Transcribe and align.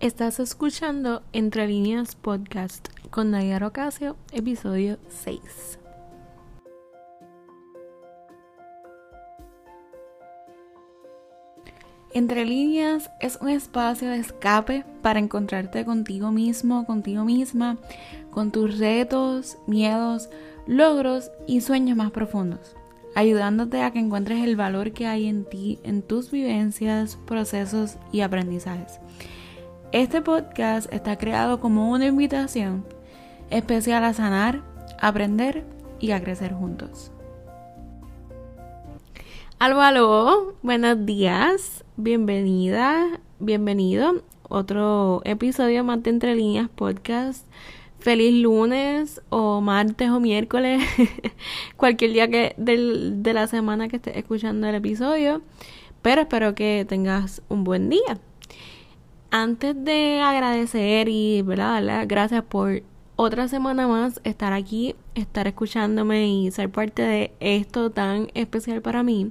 Estás 0.00 0.40
escuchando 0.40 1.22
Entre 1.34 1.68
Líneas 1.68 2.14
Podcast 2.14 2.88
con 3.10 3.32
Nayara 3.32 3.66
Ocasio, 3.66 4.16
episodio 4.32 4.96
6. 5.10 5.78
Entre 12.14 12.46
líneas 12.46 13.10
es 13.20 13.36
un 13.42 13.50
espacio 13.50 14.08
de 14.08 14.16
escape 14.16 14.86
para 15.02 15.18
encontrarte 15.18 15.84
contigo 15.84 16.32
mismo, 16.32 16.86
contigo 16.86 17.26
misma, 17.26 17.76
con 18.30 18.52
tus 18.52 18.78
retos, 18.78 19.58
miedos, 19.66 20.30
logros 20.66 21.30
y 21.46 21.60
sueños 21.60 21.98
más 21.98 22.10
profundos, 22.10 22.74
ayudándote 23.14 23.82
a 23.82 23.90
que 23.90 23.98
encuentres 23.98 24.42
el 24.44 24.56
valor 24.56 24.92
que 24.92 25.06
hay 25.06 25.26
en 25.26 25.44
ti, 25.44 25.78
en 25.82 26.00
tus 26.00 26.30
vivencias, 26.30 27.18
procesos 27.26 27.96
y 28.12 28.22
aprendizajes. 28.22 28.98
Este 29.92 30.22
podcast 30.22 30.92
está 30.92 31.18
creado 31.18 31.58
como 31.58 31.90
una 31.90 32.06
invitación 32.06 32.84
especial 33.50 34.04
a 34.04 34.14
sanar, 34.14 34.62
aprender 35.00 35.64
y 35.98 36.12
a 36.12 36.22
crecer 36.22 36.52
juntos. 36.52 37.10
Aló, 39.58 39.80
aló, 39.80 40.54
buenos 40.62 41.04
días, 41.06 41.84
bienvenida, 41.96 43.18
bienvenido. 43.40 44.22
Otro 44.48 45.22
episodio 45.24 45.82
más 45.82 46.04
de 46.04 46.10
Entre 46.10 46.36
Líneas 46.36 46.68
Podcast. 46.68 47.44
Feliz 47.98 48.40
lunes 48.40 49.20
o 49.28 49.60
martes 49.60 50.08
o 50.10 50.20
miércoles, 50.20 50.84
cualquier 51.76 52.12
día 52.12 52.30
que 52.30 52.54
de 52.56 53.34
la 53.34 53.48
semana 53.48 53.88
que 53.88 53.96
estés 53.96 54.16
escuchando 54.16 54.68
el 54.68 54.76
episodio. 54.76 55.42
Pero 56.00 56.20
espero 56.20 56.54
que 56.54 56.86
tengas 56.88 57.42
un 57.48 57.64
buen 57.64 57.90
día 57.90 58.20
antes 59.30 59.74
de 59.84 60.20
agradecer 60.20 61.08
y 61.08 61.42
¿verdad? 61.42 62.04
gracias 62.06 62.42
por 62.44 62.82
otra 63.16 63.48
semana 63.48 63.86
más 63.86 64.20
estar 64.24 64.52
aquí, 64.52 64.96
estar 65.14 65.46
escuchándome 65.46 66.26
y 66.28 66.50
ser 66.50 66.70
parte 66.70 67.02
de 67.02 67.32
esto 67.40 67.90
tan 67.90 68.28
especial 68.34 68.80
para 68.80 69.02
mí, 69.02 69.30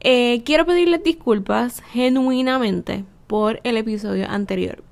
eh, 0.00 0.42
quiero 0.44 0.64
pedirles 0.64 1.02
disculpas 1.02 1.82
genuinamente 1.92 3.04
por 3.26 3.60
el 3.64 3.76
episodio 3.76 4.26
anterior. 4.30 4.82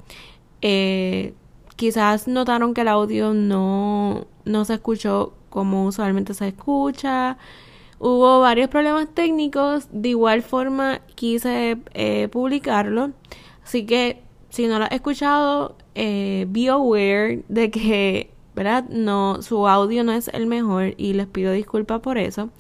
Eh, 0.61 1.33
quizás 1.77 2.28
notaron 2.28 2.75
que 2.75 2.83
el 2.83 2.88
audio 2.88 3.33
no, 3.33 4.27
no 4.44 4.64
se 4.64 4.75
escuchó 4.75 5.33
como 5.48 5.86
usualmente 5.86 6.34
se 6.34 6.48
escucha. 6.48 7.38
Hubo 7.98 8.41
varios 8.41 8.69
problemas 8.69 9.09
técnicos, 9.14 9.88
de 9.91 10.11
igual 10.11 10.42
forma 10.42 11.00
quise 11.14 11.78
eh, 11.94 12.28
publicarlo. 12.31 13.12
Así 13.67 13.84
que 13.84 14.22
si 14.48 14.69
no 14.69 14.78
lo 14.78 14.84
has 14.84 14.92
escuchado, 14.92 15.77
eh, 15.97 16.47
be 16.48 16.69
aware 16.69 17.42
de 17.48 17.69
que, 17.72 18.31
¿verdad? 18.55 18.84
No, 18.89 19.42
su 19.42 19.67
audio 19.67 20.05
no 20.05 20.12
es 20.12 20.28
el 20.28 20.47
mejor 20.47 20.95
y 20.97 21.14
les 21.14 21.27
pido 21.27 21.50
disculpas 21.50 22.00
por 22.00 22.17
eso. 22.17 22.50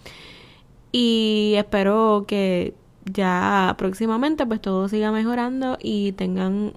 Y 0.90 1.54
espero 1.56 2.24
que 2.26 2.74
ya 3.04 3.76
próximamente 3.78 4.44
pues 4.46 4.60
todo 4.60 4.88
siga 4.88 5.12
mejorando 5.12 5.78
y 5.80 6.10
tengan 6.12 6.72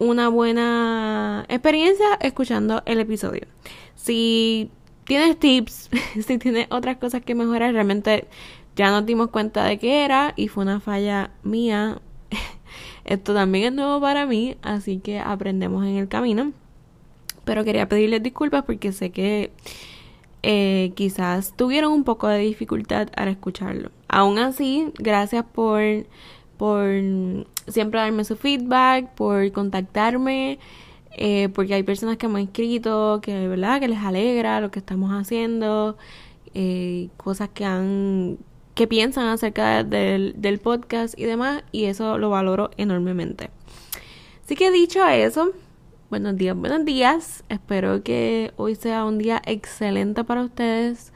una 0.00 0.28
buena 0.28 1.46
experiencia 1.48 2.18
escuchando 2.20 2.82
el 2.84 2.98
episodio. 2.98 3.46
Si 3.94 4.72
tienes 5.04 5.38
tips, 5.38 5.88
si 6.26 6.38
tienes 6.38 6.66
otras 6.70 6.96
cosas 6.96 7.22
que 7.22 7.36
mejorar, 7.36 7.72
realmente 7.72 8.26
ya 8.74 8.90
nos 8.90 9.06
dimos 9.06 9.30
cuenta 9.30 9.64
de 9.64 9.78
que 9.78 10.04
era 10.04 10.32
y 10.34 10.48
fue 10.48 10.64
una 10.64 10.80
falla 10.80 11.30
mía 11.44 12.00
esto 13.06 13.34
también 13.34 13.66
es 13.66 13.72
nuevo 13.72 14.00
para 14.00 14.26
mí, 14.26 14.56
así 14.62 14.98
que 14.98 15.20
aprendemos 15.20 15.84
en 15.84 15.96
el 15.96 16.08
camino. 16.08 16.52
Pero 17.44 17.64
quería 17.64 17.88
pedirles 17.88 18.22
disculpas 18.22 18.64
porque 18.64 18.92
sé 18.92 19.10
que 19.10 19.52
eh, 20.42 20.92
quizás 20.96 21.54
tuvieron 21.56 21.92
un 21.92 22.04
poco 22.04 22.26
de 22.28 22.40
dificultad 22.40 23.08
al 23.16 23.28
escucharlo. 23.28 23.90
Aún 24.08 24.38
así, 24.38 24.92
gracias 24.98 25.44
por, 25.44 25.80
por 26.56 26.90
siempre 27.68 28.00
darme 28.00 28.24
su 28.24 28.36
feedback, 28.36 29.10
por 29.14 29.50
contactarme. 29.52 30.58
Eh, 31.18 31.48
porque 31.54 31.74
hay 31.74 31.82
personas 31.82 32.18
que 32.18 32.28
me 32.28 32.40
han 32.40 32.46
escrito 32.46 33.20
que 33.22 33.48
verdad 33.48 33.80
que 33.80 33.88
les 33.88 34.00
alegra 34.00 34.60
lo 34.60 34.70
que 34.70 34.80
estamos 34.80 35.10
haciendo 35.12 35.96
eh, 36.52 37.08
cosas 37.16 37.48
que 37.48 37.64
han 37.64 38.36
qué 38.76 38.86
piensan 38.86 39.26
acerca 39.26 39.82
del, 39.82 40.34
del 40.36 40.58
podcast 40.58 41.18
y 41.18 41.24
demás, 41.24 41.64
y 41.72 41.86
eso 41.86 42.18
lo 42.18 42.28
valoro 42.28 42.70
enormemente. 42.76 43.48
Así 44.44 44.54
que 44.54 44.70
dicho 44.70 45.04
eso, 45.08 45.52
buenos 46.10 46.36
días, 46.36 46.54
buenos 46.54 46.84
días. 46.84 47.42
Espero 47.48 48.02
que 48.02 48.52
hoy 48.56 48.74
sea 48.74 49.06
un 49.06 49.16
día 49.16 49.40
excelente 49.46 50.24
para 50.24 50.42
ustedes. 50.42 51.14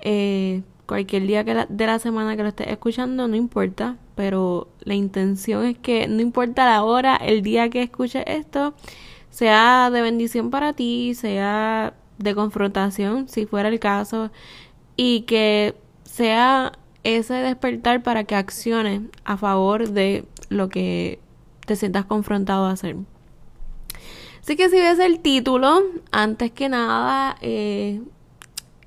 Eh, 0.00 0.62
cualquier 0.86 1.28
día 1.28 1.44
que 1.44 1.66
de 1.68 1.86
la 1.86 2.00
semana 2.00 2.36
que 2.36 2.42
lo 2.42 2.48
estés 2.48 2.66
escuchando, 2.66 3.28
no 3.28 3.36
importa, 3.36 3.96
pero 4.16 4.66
la 4.80 4.94
intención 4.94 5.64
es 5.64 5.78
que 5.78 6.08
no 6.08 6.20
importa 6.20 6.64
la 6.64 6.82
hora, 6.82 7.14
el 7.14 7.40
día 7.42 7.70
que 7.70 7.82
escuches 7.82 8.24
esto, 8.26 8.74
sea 9.30 9.90
de 9.90 10.02
bendición 10.02 10.50
para 10.50 10.72
ti, 10.72 11.14
sea 11.14 11.94
de 12.18 12.34
confrontación, 12.34 13.28
si 13.28 13.46
fuera 13.46 13.68
el 13.68 13.78
caso, 13.78 14.32
y 14.96 15.20
que 15.22 15.76
sea 16.02 16.72
ese 17.06 17.34
despertar 17.34 18.02
para 18.02 18.24
que 18.24 18.34
acciones 18.34 19.02
a 19.24 19.36
favor 19.36 19.90
de 19.90 20.24
lo 20.48 20.68
que 20.68 21.20
te 21.64 21.76
sientas 21.76 22.04
confrontado 22.04 22.66
a 22.66 22.72
hacer. 22.72 22.96
Así 24.42 24.56
que 24.56 24.68
si 24.68 24.76
ves 24.76 24.98
el 24.98 25.20
título, 25.20 25.82
antes 26.10 26.50
que 26.50 26.68
nada, 26.68 27.36
eh, 27.40 28.00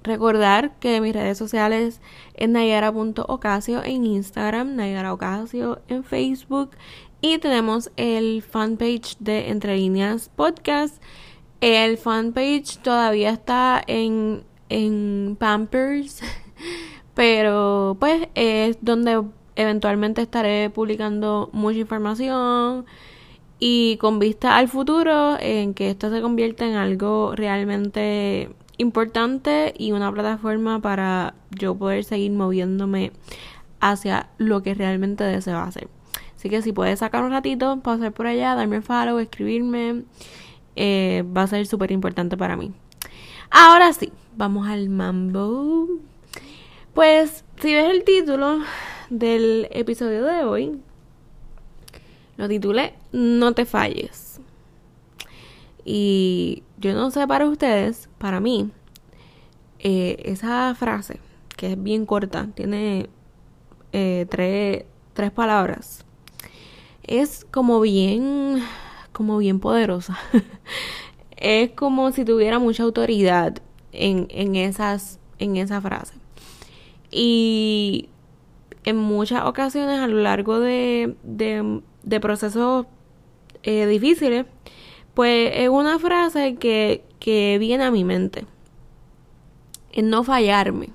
recordar 0.03 0.78
que 0.79 1.00
mis 1.00 1.13
redes 1.13 1.38
sociales 1.38 2.02
es 2.34 2.50
nayara.ocasio 2.50 3.84
en 3.84 4.06
Instagram, 4.06 4.75
Nayara 4.75 5.13
Ocasio 5.13 5.81
en 5.88 6.03
Facebook 6.03 6.72
y 7.22 7.38
tenemos 7.38 7.91
el 7.97 8.41
fanpage 8.41 9.18
de 9.19 9.50
Entre 9.50 9.78
Líneas 9.78 10.29
Podcast. 10.35 11.02
El 11.62 11.97
fanpage 11.97 12.78
todavía 12.78 13.31
está 13.31 13.81
en, 13.88 14.44
en 14.69 15.38
Pampers. 15.40 16.22
Pero 17.19 17.97
pues 18.00 18.30
es 18.34 18.78
donde 18.80 19.22
eventualmente 19.57 20.22
estaré 20.22 20.69
publicando 20.69 21.50
mucha 21.52 21.80
información 21.80 22.85
y 23.59 23.97
con 23.97 24.19
vista 24.19 24.56
al 24.56 24.69
futuro 24.69 25.35
en 25.38 25.74
que 25.74 25.90
esto 25.90 26.09
se 26.12 26.22
convierta 26.22 26.66
en 26.66 26.75
algo 26.75 27.34
realmente 27.35 28.47
importante 28.78 29.74
y 29.78 29.91
una 29.91 30.09
plataforma 30.13 30.79
para 30.79 31.34
yo 31.52 31.75
poder 31.75 32.06
seguir 32.06 32.31
moviéndome 32.31 33.12
hacia 33.81 34.29
lo 34.38 34.63
que 34.63 34.74
realmente 34.74 35.25
deseo 35.25 35.59
hacer. 35.59 35.90
Así 36.38 36.50
que 36.50 36.62
si 36.62 36.72
puedes 36.72 37.00
sacar 37.00 37.25
un 37.25 37.31
ratito, 37.31 37.81
pasar 37.81 38.13
por 38.13 38.28
allá, 38.28 38.56
darme 38.56 38.79
follow, 38.79 39.19
escribirme, 39.19 40.03
eh, 40.78 41.25
va 41.35 41.41
a 41.41 41.47
ser 41.47 41.66
súper 41.66 41.91
importante 41.91 42.38
para 42.38 42.56
mí. 42.56 42.72
Ahora 43.52 43.91
sí, 43.91 44.09
vamos 44.38 44.69
al 44.69 44.88
mambo. 44.88 46.00
Pues 47.00 47.46
si 47.62 47.74
ves 47.74 47.96
el 47.96 48.04
título 48.04 48.60
del 49.10 49.70
episodio 49.72 50.26
de 50.26 50.44
hoy, 50.44 50.82
lo 52.36 52.50
titulé 52.50 52.94
No 53.14 53.54
te 53.54 53.64
falles. 53.64 54.42
Y 55.86 56.64
yo 56.78 56.94
no 56.94 57.09
sé 57.09 57.26
para 57.26 57.48
ustedes, 57.48 58.09
para 58.18 58.42
mí, 58.42 58.70
eh, 59.80 60.18
esa 60.26 60.76
frase, 60.76 61.22
que 61.56 61.72
es 61.72 61.82
bien 61.82 62.06
corta, 62.06 62.50
tiene 62.54 63.08
eh, 63.94 64.26
tres, 64.30 64.84
tres 65.14 65.32
palabras, 65.32 66.04
es 67.04 67.46
como 67.50 67.80
bien, 67.80 68.62
como 69.14 69.38
bien 69.38 69.62
poderosa. 69.62 70.20
es 71.38 71.72
como 71.72 72.12
si 72.12 72.26
tuviera 72.26 72.59
mucha 72.59 72.84
autoridad 72.84 73.62
en, 73.94 74.28
en, 74.32 74.58
esas, 74.58 75.22
en 75.38 75.56
esa 75.56 75.79
frase. 75.79 76.19
Y 77.11 78.09
en 78.84 78.97
muchas 78.97 79.46
ocasiones 79.46 80.00
a 80.00 80.08
lo 80.08 80.22
largo 80.22 80.59
de, 80.59 81.16
de, 81.23 82.20
procesos 82.20 82.85
eh, 83.64 83.85
difíciles, 83.85 84.46
pues 85.14 85.52
es 85.56 85.70
una 85.70 86.00
frase 86.00 86.56
que, 86.56 87.03
que 87.20 87.58
viene 87.59 87.84
a 87.84 87.91
mi 87.91 88.03
mente. 88.03 88.46
Es 89.91 90.03
no 90.03 90.23
fallarme. 90.23 90.90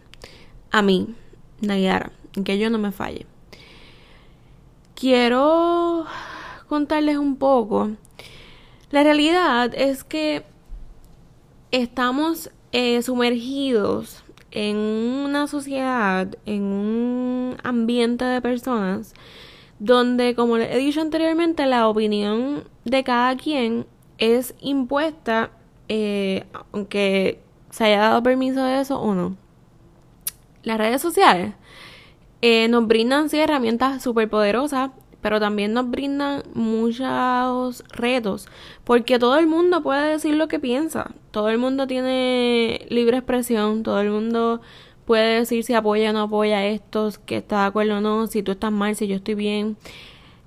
A 0.70 0.82
mí, 0.82 1.14
Nayara, 1.61 2.12
que 2.44 2.58
yo 2.58 2.70
no 2.70 2.78
me 2.78 2.93
falle. 2.93 3.26
Quiero 4.94 6.06
contarles 6.69 7.16
un 7.16 7.37
poco. 7.37 7.90
La 8.90 9.02
realidad 9.02 9.72
es 9.75 10.05
que 10.05 10.44
estamos 11.70 12.50
eh, 12.72 13.02
sumergidos 13.02 14.24
en 14.54 14.76
una 14.76 15.46
sociedad, 15.48 16.28
en 16.46 16.62
un 16.62 17.56
ambiente 17.62 18.24
de 18.24 18.40
personas 18.40 19.12
donde, 19.80 20.34
como 20.34 20.56
he 20.56 20.78
dicho 20.78 21.00
anteriormente, 21.00 21.66
la 21.66 21.88
opinión 21.88 22.64
de 22.84 23.04
cada 23.04 23.36
quien 23.36 23.86
es 24.18 24.54
impuesta, 24.60 25.50
eh, 25.88 26.44
aunque 26.72 27.40
se 27.70 27.84
haya 27.84 27.98
dado 27.98 28.22
permiso 28.22 28.64
de 28.64 28.80
eso 28.80 29.00
o 29.00 29.14
no. 29.14 29.36
Las 30.62 30.78
redes 30.78 31.02
sociales 31.02 31.52
eh, 32.40 32.68
nos 32.68 32.86
brindan 32.86 33.28
sí 33.28 33.38
herramientas 33.38 34.02
súper 34.02 34.30
poderosas, 34.30 34.90
pero 35.25 35.41
también 35.41 35.73
nos 35.73 35.91
brindan 35.91 36.43
muchos 36.53 37.82
retos, 37.88 38.47
porque 38.85 39.19
todo 39.19 39.38
el 39.38 39.47
mundo 39.47 39.82
puede 39.82 40.11
decir 40.11 40.35
lo 40.35 40.49
que 40.49 40.61
piensa, 40.61 41.12
todo 41.31 41.49
el 41.49 41.56
mundo 41.56 41.87
tiene 41.87 42.85
libre 42.91 43.17
expresión, 43.17 43.82
todo 43.82 44.03
el 44.03 44.11
mundo 44.11 44.61
puede 45.06 45.38
decir 45.38 45.65
si 45.65 45.73
apoya 45.73 46.11
o 46.11 46.12
no 46.12 46.21
apoya 46.21 46.67
estos, 46.67 47.17
que 47.17 47.38
está 47.38 47.62
de 47.62 47.67
acuerdo 47.69 47.97
o 47.97 48.00
no, 48.03 48.26
si 48.26 48.43
tú 48.43 48.53
estás 48.53 48.71
mal, 48.71 48.97
si 48.97 49.06
yo 49.06 49.17
estoy 49.17 49.35
bien. 49.35 49.79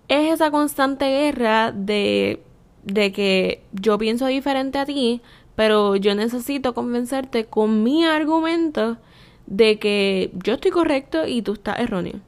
Es 0.10 0.32
esa 0.32 0.52
constante 0.52 1.06
guerra 1.06 1.72
de, 1.72 2.44
de 2.84 3.12
que 3.12 3.64
yo 3.72 3.98
pienso 3.98 4.28
diferente 4.28 4.78
a 4.78 4.86
ti, 4.86 5.22
pero 5.56 5.96
yo 5.96 6.14
necesito 6.14 6.76
convencerte 6.76 7.46
con 7.46 7.82
mi 7.82 8.06
argumento 8.06 8.98
de 9.48 9.80
que 9.80 10.30
yo 10.44 10.54
estoy 10.54 10.70
correcto 10.70 11.26
y 11.26 11.42
tú 11.42 11.54
estás 11.54 11.80
erróneo. 11.80 12.20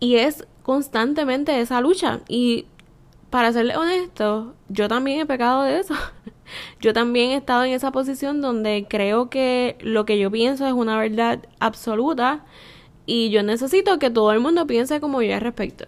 Y 0.00 0.16
es 0.16 0.44
constantemente 0.68 1.58
esa 1.62 1.80
lucha. 1.80 2.20
Y 2.28 2.66
para 3.30 3.54
serle 3.54 3.74
honesto, 3.74 4.54
yo 4.68 4.86
también 4.86 5.20
he 5.20 5.24
pecado 5.24 5.62
de 5.62 5.78
eso. 5.78 5.94
Yo 6.80 6.94
también 6.94 7.30
he 7.30 7.36
estado 7.36 7.64
en 7.64 7.72
esa 7.72 7.90
posición 7.92 8.40
donde 8.40 8.86
creo 8.88 9.28
que 9.28 9.76
lo 9.80 10.06
que 10.06 10.18
yo 10.18 10.30
pienso 10.30 10.66
es 10.66 10.72
una 10.72 10.98
verdad 10.98 11.40
absoluta 11.60 12.46
y 13.04 13.28
yo 13.28 13.42
necesito 13.42 13.98
que 13.98 14.08
todo 14.08 14.32
el 14.32 14.40
mundo 14.40 14.66
piense 14.66 14.98
como 14.98 15.20
yo 15.20 15.34
al 15.34 15.42
respecto. 15.42 15.84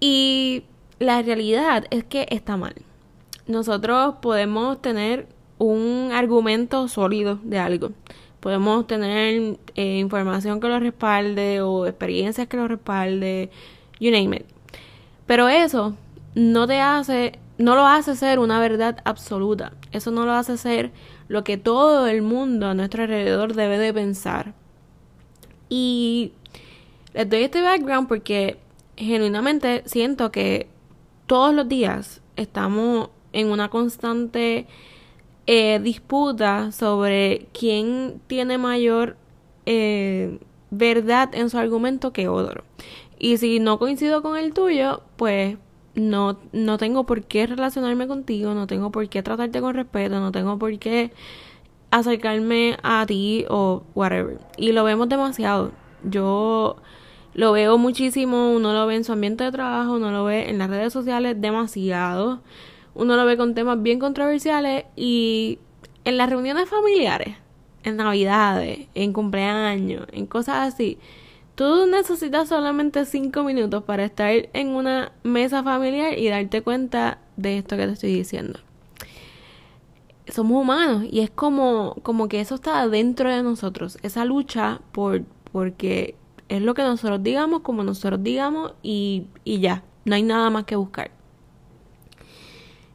Y 0.00 0.64
la 0.98 1.22
realidad 1.22 1.84
es 1.90 2.02
que 2.02 2.26
está 2.30 2.56
mal. 2.56 2.74
Nosotros 3.46 4.16
podemos 4.20 4.82
tener 4.82 5.28
un 5.58 6.10
argumento 6.12 6.88
sólido 6.88 7.38
de 7.44 7.58
algo. 7.60 7.92
Podemos 8.40 8.88
tener 8.88 9.56
eh, 9.76 9.98
información 9.98 10.58
que 10.58 10.66
lo 10.66 10.80
respalde 10.80 11.60
o 11.60 11.86
experiencias 11.86 12.48
que 12.48 12.56
lo 12.56 12.66
respalde, 12.66 13.50
you 14.00 14.10
name 14.10 14.36
it. 14.36 14.46
Pero 15.26 15.48
eso 15.48 15.94
no 16.34 16.66
te 16.66 16.80
hace 16.80 17.38
no 17.60 17.74
lo 17.74 17.86
hace 17.86 18.16
ser 18.16 18.38
una 18.38 18.58
verdad 18.58 19.02
absoluta. 19.04 19.74
Eso 19.92 20.10
no 20.10 20.24
lo 20.24 20.32
hace 20.32 20.56
ser 20.56 20.92
lo 21.28 21.44
que 21.44 21.58
todo 21.58 22.06
el 22.06 22.22
mundo 22.22 22.68
a 22.68 22.74
nuestro 22.74 23.02
alrededor 23.02 23.54
debe 23.54 23.78
de 23.78 23.92
pensar. 23.92 24.54
Y 25.68 26.32
les 27.12 27.28
doy 27.28 27.42
este 27.42 27.60
background 27.60 28.08
porque 28.08 28.58
genuinamente 28.96 29.82
siento 29.84 30.32
que 30.32 30.68
todos 31.26 31.54
los 31.54 31.68
días 31.68 32.22
estamos 32.36 33.10
en 33.32 33.48
una 33.48 33.68
constante 33.68 34.66
eh, 35.46 35.80
disputa 35.80 36.72
sobre 36.72 37.46
quién 37.52 38.20
tiene 38.26 38.56
mayor 38.56 39.16
eh, 39.66 40.38
verdad 40.70 41.34
en 41.34 41.50
su 41.50 41.58
argumento 41.58 42.12
que 42.12 42.26
otro. 42.28 42.64
Y 43.20 43.36
si 43.36 43.60
no 43.60 43.78
coincido 43.78 44.22
con 44.22 44.38
el 44.38 44.54
tuyo, 44.54 45.02
pues 45.16 45.58
no, 45.94 46.38
no 46.52 46.78
tengo 46.78 47.04
por 47.04 47.22
qué 47.24 47.46
relacionarme 47.46 48.08
contigo, 48.08 48.54
no 48.54 48.66
tengo 48.66 48.90
por 48.90 49.10
qué 49.10 49.22
tratarte 49.22 49.60
con 49.60 49.74
respeto, 49.74 50.20
no 50.20 50.32
tengo 50.32 50.58
por 50.58 50.78
qué 50.78 51.12
acercarme 51.90 52.78
a 52.82 53.04
ti 53.04 53.44
o 53.50 53.82
whatever. 53.94 54.38
Y 54.56 54.72
lo 54.72 54.84
vemos 54.84 55.10
demasiado. 55.10 55.72
Yo 56.02 56.76
lo 57.34 57.52
veo 57.52 57.76
muchísimo, 57.76 58.52
uno 58.52 58.72
lo 58.72 58.86
ve 58.86 58.96
en 58.96 59.04
su 59.04 59.12
ambiente 59.12 59.44
de 59.44 59.52
trabajo, 59.52 59.96
uno 59.96 60.10
lo 60.10 60.24
ve 60.24 60.48
en 60.48 60.56
las 60.56 60.70
redes 60.70 60.90
sociales 60.90 61.38
demasiado. 61.38 62.40
Uno 62.94 63.16
lo 63.16 63.26
ve 63.26 63.36
con 63.36 63.54
temas 63.54 63.82
bien 63.82 63.98
controversiales 63.98 64.86
y 64.96 65.58
en 66.04 66.16
las 66.16 66.30
reuniones 66.30 66.70
familiares, 66.70 67.36
en 67.82 67.98
navidades, 67.98 68.88
en 68.94 69.12
cumpleaños, 69.12 70.06
en 70.10 70.24
cosas 70.26 70.72
así 70.72 70.98
Tú 71.60 71.84
necesitas 71.84 72.48
solamente 72.48 73.04
cinco 73.04 73.44
minutos 73.44 73.84
para 73.84 74.06
estar 74.06 74.32
en 74.54 74.68
una 74.68 75.12
mesa 75.22 75.62
familiar 75.62 76.18
y 76.18 76.26
darte 76.30 76.62
cuenta 76.62 77.18
de 77.36 77.58
esto 77.58 77.76
que 77.76 77.86
te 77.86 77.92
estoy 77.92 78.14
diciendo. 78.14 78.60
Somos 80.26 80.62
humanos 80.62 81.04
y 81.10 81.20
es 81.20 81.28
como, 81.28 81.96
como 82.02 82.28
que 82.28 82.40
eso 82.40 82.54
está 82.54 82.88
dentro 82.88 83.28
de 83.28 83.42
nosotros, 83.42 83.98
esa 84.00 84.24
lucha 84.24 84.80
por 84.92 85.24
porque 85.52 86.14
es 86.48 86.62
lo 86.62 86.72
que 86.72 86.82
nosotros 86.82 87.22
digamos, 87.22 87.60
como 87.60 87.84
nosotros 87.84 88.22
digamos 88.22 88.72
y, 88.82 89.26
y 89.44 89.60
ya, 89.60 89.84
no 90.06 90.14
hay 90.14 90.22
nada 90.22 90.48
más 90.48 90.64
que 90.64 90.76
buscar. 90.76 91.10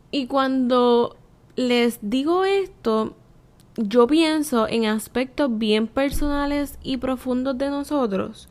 Y 0.09 0.25
cuando 0.25 1.17
les 1.55 1.99
digo 2.01 2.45
esto, 2.45 3.13
yo 3.77 4.07
pienso 4.07 4.67
en 4.67 4.85
aspectos 4.85 5.55
bien 5.55 5.87
personales 5.87 6.79
y 6.81 6.97
profundos 6.97 7.57
de 7.57 7.69
nosotros, 7.69 8.47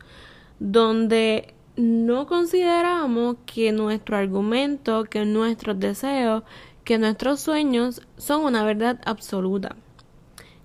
donde 0.59 1.53
no 1.75 2.27
consideramos 2.27 3.37
que 3.45 3.71
nuestro 3.71 4.17
argumento, 4.17 5.03
que 5.05 5.25
nuestros 5.25 5.79
deseos, 5.79 6.43
que 6.83 6.97
nuestros 6.97 7.41
sueños 7.41 8.01
son 8.17 8.43
una 8.43 8.63
verdad 8.63 8.99
absoluta. 9.05 9.75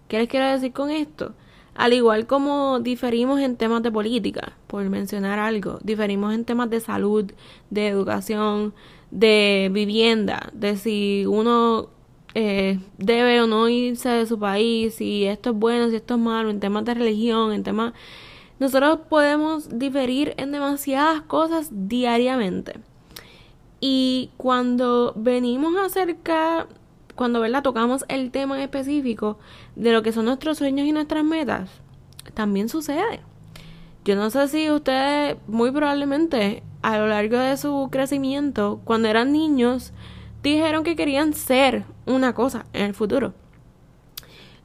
¿Qué 0.09 0.19
les 0.19 0.29
quiero 0.29 0.47
decir 0.47 0.73
con 0.73 0.91
esto? 0.91 1.35
Al 1.75 1.93
igual 1.93 2.27
como 2.27 2.81
diferimos 2.81 3.41
en 3.41 3.57
temas 3.57 3.83
de 3.83 3.91
política, 3.91 4.53
por 4.67 4.89
mencionar 4.89 5.39
algo, 5.39 5.79
diferimos 5.83 6.35
en 6.35 6.45
temas 6.45 6.69
de 6.69 6.81
salud, 6.81 7.33
de 7.71 7.89
educación, 7.89 8.75
de 9.11 9.71
vivienda, 9.73 10.51
de 10.53 10.77
si 10.77 11.25
uno 11.27 11.89
eh, 12.35 12.79
debe 12.99 13.41
o 13.41 13.47
no 13.47 13.69
irse 13.69 14.09
de 14.09 14.27
su 14.27 14.39
país, 14.39 14.95
si 14.97 15.25
esto 15.25 15.51
es 15.51 15.57
bueno, 15.57 15.89
si 15.91 15.97
esto 15.97 16.15
es 16.15 16.21
malo, 16.21 16.51
en 16.51 16.61
temas 16.61 16.85
de 16.85 16.95
religión, 16.95 17.53
en 17.53 17.63
temas 17.63 17.95
nosotros 18.61 19.01
podemos 19.09 19.79
diferir 19.79 20.35
en 20.37 20.53
demasiadas 20.53 21.23
cosas 21.23 21.71
diariamente. 21.73 22.75
Y 23.81 24.31
cuando 24.37 25.15
venimos 25.17 25.75
acerca, 25.77 26.67
cuando 27.17 27.41
¿verdad? 27.41 27.63
tocamos 27.63 28.05
el 28.09 28.31
tema 28.31 28.57
en 28.57 28.63
específico 28.63 29.39
de 29.75 29.93
lo 29.93 30.03
que 30.03 30.13
son 30.13 30.27
nuestros 30.27 30.59
sueños 30.59 30.87
y 30.87 30.93
nuestras 30.93 31.25
metas, 31.25 31.71
también 32.35 32.69
sucede. 32.69 33.21
Yo 34.05 34.15
no 34.15 34.29
sé 34.31 34.49
si 34.49 34.71
ustedes, 34.71 35.37
muy 35.47 35.71
probablemente, 35.71 36.63
a 36.83 36.99
lo 36.99 37.07
largo 37.07 37.39
de 37.39 37.57
su 37.57 37.89
crecimiento, 37.91 38.81
cuando 38.85 39.09
eran 39.09 39.33
niños, 39.33 39.93
dijeron 40.43 40.85
que 40.85 40.97
querían 40.97 41.33
ser 41.33 41.85
una 42.07 42.35
cosa 42.35 42.67
en 42.75 42.87
el 42.87 42.95
futuro. 42.95 43.33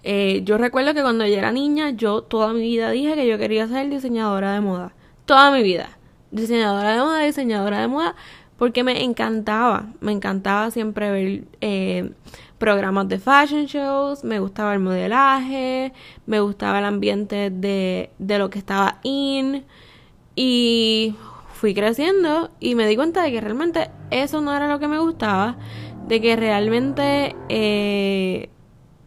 Eh, 0.08 0.44
yo 0.44 0.60
recuerdo 0.60 0.94
que 0.94 1.02
cuando 1.02 1.26
yo 1.26 1.34
era 1.34 1.52
niña, 1.52 1.90
yo 1.90 2.22
toda 2.22 2.54
mi 2.54 2.62
vida 2.62 2.92
dije 2.92 3.16
que 3.16 3.28
yo 3.28 3.40
quería 3.40 3.68
ser 3.68 3.90
diseñadora 3.90 4.54
de 4.54 4.62
moda. 4.62 4.94
Toda 5.26 5.50
mi 5.50 5.64
vida. 5.64 5.98
Diseñadora 6.30 6.92
de 6.92 7.00
moda, 7.00 7.20
diseñadora 7.22 7.82
de 7.82 7.88
moda, 7.88 8.16
porque 8.56 8.84
me 8.84 9.04
encantaba. 9.04 9.88
Me 10.02 10.12
encantaba 10.12 10.70
siempre 10.70 11.10
ver 11.10 11.44
eh, 11.60 12.12
programas 12.60 13.10
de 13.10 13.18
fashion 13.18 13.66
shows, 13.66 14.24
me 14.24 14.40
gustaba 14.40 14.76
el 14.76 14.80
modelaje, 14.80 15.92
me 16.28 16.40
gustaba 16.40 16.78
el 16.78 16.86
ambiente 16.86 17.50
de, 17.50 18.12
de 18.20 18.38
lo 18.38 18.52
que 18.52 18.60
estaba 18.60 19.00
in. 19.02 19.66
Y 20.36 21.16
fui 21.54 21.74
creciendo 21.74 22.52
y 22.60 22.76
me 22.76 22.86
di 22.86 22.96
cuenta 22.96 23.24
de 23.24 23.32
que 23.32 23.42
realmente 23.42 23.90
eso 24.12 24.40
no 24.42 24.56
era 24.56 24.68
lo 24.68 24.78
que 24.78 24.88
me 24.88 25.00
gustaba, 25.00 25.58
de 26.08 26.22
que 26.22 26.36
realmente 26.36 27.36
eh, 27.50 28.50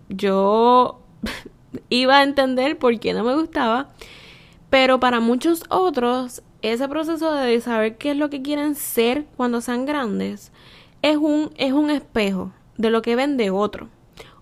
yo 0.08 1.00
iba 1.88 2.18
a 2.18 2.22
entender 2.22 2.78
por 2.78 2.98
qué 2.98 3.12
no 3.12 3.24
me 3.24 3.34
gustaba, 3.34 3.90
pero 4.70 5.00
para 5.00 5.20
muchos 5.20 5.64
otros 5.68 6.42
ese 6.62 6.88
proceso 6.88 7.32
de 7.32 7.60
saber 7.60 7.96
qué 7.98 8.10
es 8.10 8.16
lo 8.16 8.30
que 8.30 8.42
quieren 8.42 8.74
ser 8.74 9.24
cuando 9.36 9.60
sean 9.60 9.86
grandes 9.86 10.50
es 11.02 11.16
un, 11.16 11.50
es 11.56 11.72
un 11.72 11.90
espejo 11.90 12.52
de 12.76 12.90
lo 12.90 13.02
que 13.02 13.16
ven 13.16 13.36
de 13.36 13.50
otro 13.50 13.88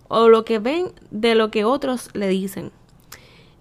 o 0.07 0.29
lo 0.29 0.45
que 0.45 0.59
ven 0.59 0.91
de 1.11 1.35
lo 1.35 1.51
que 1.51 1.65
otros 1.65 2.09
le 2.13 2.27
dicen. 2.27 2.71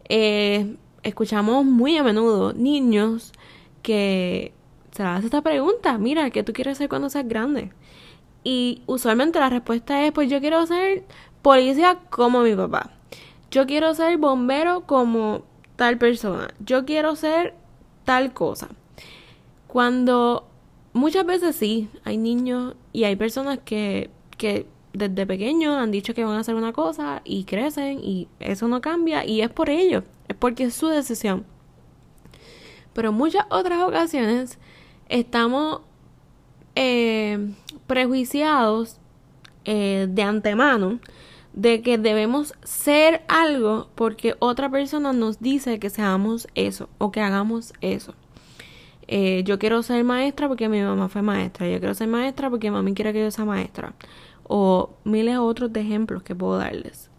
Eh, 0.08 0.76
escuchamos 1.02 1.64
muy 1.64 1.96
a 1.96 2.02
menudo 2.02 2.52
niños 2.52 3.32
que 3.82 4.52
se 4.92 5.02
hacen 5.02 5.26
esta 5.26 5.42
pregunta, 5.42 5.98
mira, 5.98 6.30
¿qué 6.30 6.42
tú 6.42 6.52
quieres 6.52 6.78
ser 6.78 6.88
cuando 6.88 7.10
seas 7.10 7.28
grande? 7.28 7.72
Y 8.44 8.82
usualmente 8.86 9.40
la 9.40 9.50
respuesta 9.50 10.06
es, 10.06 10.12
pues 10.12 10.30
yo 10.30 10.40
quiero 10.40 10.64
ser 10.66 11.04
policía 11.46 12.00
como 12.10 12.40
mi 12.40 12.56
papá. 12.56 12.90
Yo 13.52 13.66
quiero 13.66 13.94
ser 13.94 14.18
bombero 14.18 14.80
como 14.80 15.44
tal 15.76 15.96
persona. 15.96 16.52
Yo 16.58 16.84
quiero 16.84 17.14
ser 17.14 17.54
tal 18.04 18.32
cosa. 18.32 18.66
Cuando 19.68 20.48
muchas 20.92 21.24
veces 21.24 21.54
sí, 21.54 21.88
hay 22.02 22.16
niños 22.16 22.74
y 22.92 23.04
hay 23.04 23.14
personas 23.14 23.60
que, 23.64 24.10
que 24.36 24.66
desde 24.92 25.24
pequeños 25.24 25.76
han 25.76 25.92
dicho 25.92 26.14
que 26.14 26.24
van 26.24 26.34
a 26.34 26.40
hacer 26.40 26.56
una 26.56 26.72
cosa 26.72 27.22
y 27.22 27.44
crecen 27.44 28.00
y 28.02 28.26
eso 28.40 28.66
no 28.66 28.80
cambia 28.80 29.24
y 29.24 29.40
es 29.40 29.48
por 29.48 29.70
ello, 29.70 30.02
es 30.26 30.34
porque 30.34 30.64
es 30.64 30.74
su 30.74 30.88
decisión. 30.88 31.46
Pero 32.92 33.10
en 33.10 33.14
muchas 33.14 33.46
otras 33.50 33.84
ocasiones 33.84 34.58
estamos 35.08 35.82
eh, 36.74 37.38
prejuiciados 37.86 38.96
eh, 39.64 40.08
de 40.10 40.22
antemano 40.24 40.98
de 41.56 41.80
que 41.80 41.98
debemos 41.98 42.54
ser 42.62 43.22
algo 43.28 43.88
porque 43.94 44.36
otra 44.38 44.70
persona 44.70 45.12
nos 45.12 45.40
dice 45.40 45.80
que 45.80 45.90
seamos 45.90 46.46
eso 46.54 46.88
o 46.98 47.10
que 47.10 47.20
hagamos 47.20 47.72
eso. 47.80 48.14
Eh, 49.08 49.42
yo 49.44 49.58
quiero 49.58 49.82
ser 49.82 50.04
maestra 50.04 50.48
porque 50.48 50.68
mi 50.68 50.82
mamá 50.82 51.08
fue 51.08 51.22
maestra. 51.22 51.68
Yo 51.68 51.78
quiero 51.78 51.94
ser 51.94 52.08
maestra 52.08 52.50
porque 52.50 52.70
mami 52.70 52.94
quiere 52.94 53.12
que 53.12 53.20
yo 53.20 53.30
sea 53.30 53.46
maestra. 53.46 53.94
O 54.44 54.90
miles 55.04 55.38
otros 55.38 55.72
de 55.72 55.80
ejemplos 55.80 56.22
que 56.22 56.34
puedo 56.34 56.58
darles. 56.58 57.10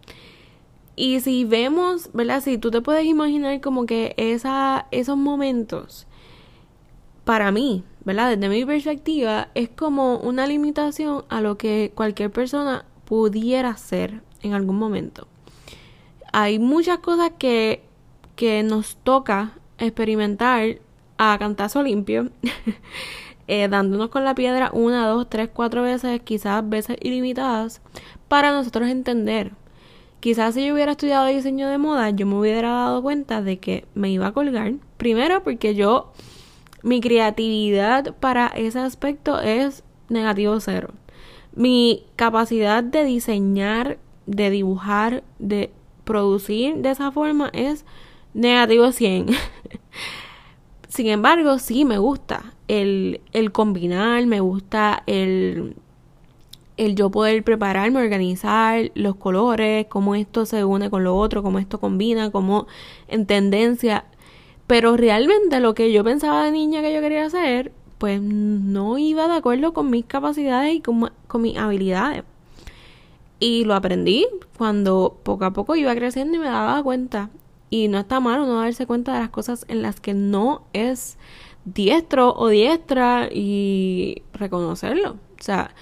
Y 0.96 1.20
si 1.20 1.44
vemos, 1.44 2.10
¿verdad? 2.14 2.42
Si 2.42 2.58
tú 2.58 2.72
te 2.72 2.82
puedes 2.82 3.06
imaginar 3.06 3.60
como 3.60 3.86
que 3.86 4.14
esos 4.18 5.18
momentos, 5.18 6.08
para 7.24 7.52
mí, 7.52 7.84
¿verdad? 8.06 8.36
Desde 8.36 8.50
mi 8.50 8.66
perspectiva, 8.66 9.50
es 9.56 9.70
como 9.70 10.18
una 10.18 10.48
limitación 10.48 11.24
a 11.30 11.42
lo 11.42 11.58
que 11.58 11.92
cualquier 11.96 12.32
persona 12.32 12.86
pudiera 13.06 13.76
ser 13.78 14.27
en 14.48 14.54
algún 14.54 14.78
momento. 14.78 15.28
Hay 16.34 16.60
muchas 16.60 17.00
cosas 17.00 17.32
que, 17.38 17.84
que 18.36 18.64
nos 18.64 18.98
toca 18.98 19.54
experimentar 19.78 20.80
a 21.18 21.38
cantazo 21.40 21.84
limpio, 21.84 22.30
eh, 23.48 23.68
dándonos 23.68 24.10
con 24.10 24.24
la 24.24 24.36
piedra 24.36 24.72
una, 24.74 25.08
dos, 25.08 25.30
tres, 25.30 25.50
cuatro 25.54 25.84
veces, 25.84 26.22
quizás 26.22 26.68
veces 26.68 26.98
ilimitadas, 27.02 27.82
para 28.28 28.52
nosotros 28.52 28.90
entender. 28.90 29.52
Quizás 30.20 30.56
si 30.56 30.66
yo 30.66 30.74
hubiera 30.74 30.94
estudiado 30.94 31.28
diseño 31.28 31.70
de 31.70 31.78
moda, 31.78 32.10
yo 32.10 32.26
me 32.26 32.36
hubiera 32.36 32.72
dado 32.72 33.02
cuenta 33.02 33.42
de 33.42 33.60
que 33.60 33.86
me 33.94 34.10
iba 34.10 34.28
a 34.28 34.32
colgar. 34.34 34.74
Primero 34.98 35.44
porque 35.44 35.76
yo, 35.76 36.12
mi 36.82 37.02
creatividad 37.02 38.16
para 38.16 38.48
ese 38.48 38.80
aspecto 38.80 39.40
es 39.40 39.84
negativo 40.10 40.60
cero. 40.60 40.90
Mi 41.54 42.04
capacidad 42.16 42.84
de 42.84 43.04
diseñar, 43.04 44.00
de 44.28 44.52
dibujar, 44.52 45.24
de 45.40 45.72
producir 46.04 46.76
de 46.76 46.92
esa 46.92 47.12
forma 47.12 47.50
es 47.54 47.86
negativo 48.34 48.92
100. 48.92 49.28
Sin 50.88 51.08
embargo, 51.08 51.60
sí 51.60 51.86
me 51.86 51.98
gusta 51.98 52.54
el, 52.68 53.22
el 53.34 53.52
combinar, 53.52 54.26
me 54.26 54.40
gusta 54.40 55.04
el, 55.06 55.76
el 56.78 56.96
yo 56.96 57.10
poder 57.10 57.44
prepararme, 57.44 58.00
organizar 58.02 58.92
los 58.96 59.16
colores, 59.16 59.88
cómo 59.88 60.16
esto 60.16 60.46
se 60.46 60.64
une 60.64 60.90
con 60.90 61.04
lo 61.04 61.16
otro, 61.18 61.44
cómo 61.44 61.60
esto 61.60 61.80
combina, 61.80 62.32
cómo 62.32 62.68
en 63.08 63.26
tendencia. 63.26 64.06
Pero 64.68 64.98
realmente 64.98 65.60
lo 65.60 65.74
que 65.74 65.92
yo 65.92 66.04
pensaba 66.04 66.44
de 66.44 66.52
niña 66.52 66.82
que 66.82 66.94
yo 66.94 67.02
quería 67.02 67.26
hacer, 67.26 67.72
pues 67.98 68.22
no 68.22 68.98
iba 68.98 69.28
de 69.28 69.36
acuerdo 69.36 69.74
con 69.74 69.90
mis 69.90 70.06
capacidades 70.06 70.76
y 70.76 70.82
con, 70.82 71.12
con 71.28 71.42
mis 71.42 71.58
habilidades. 71.58 72.24
Y 73.40 73.66
lo 73.66 73.76
aprendí 73.76 74.26
cuando 74.58 75.20
poco 75.24 75.46
a 75.46 75.54
poco 75.54 75.76
iba 75.76 75.94
creciendo 75.96 76.38
y 76.38 76.40
me 76.40 76.48
daba 76.48 76.82
cuenta. 76.84 77.30
Y 77.70 77.88
no 77.88 78.00
está 78.00 78.20
mal 78.20 78.42
uno 78.42 78.62
darse 78.62 78.88
cuenta 78.88 79.14
de 79.14 79.20
las 79.20 79.30
cosas 79.30 79.66
en 79.68 79.82
las 79.82 80.00
que 80.00 80.14
no 80.14 80.64
es 80.74 81.18
diestro 81.66 82.34
o 82.34 82.48
diestra 82.48 83.30
y 83.32 84.24
reconocerlo. 84.34 85.12
O 85.40 85.44
sea, 85.44 85.76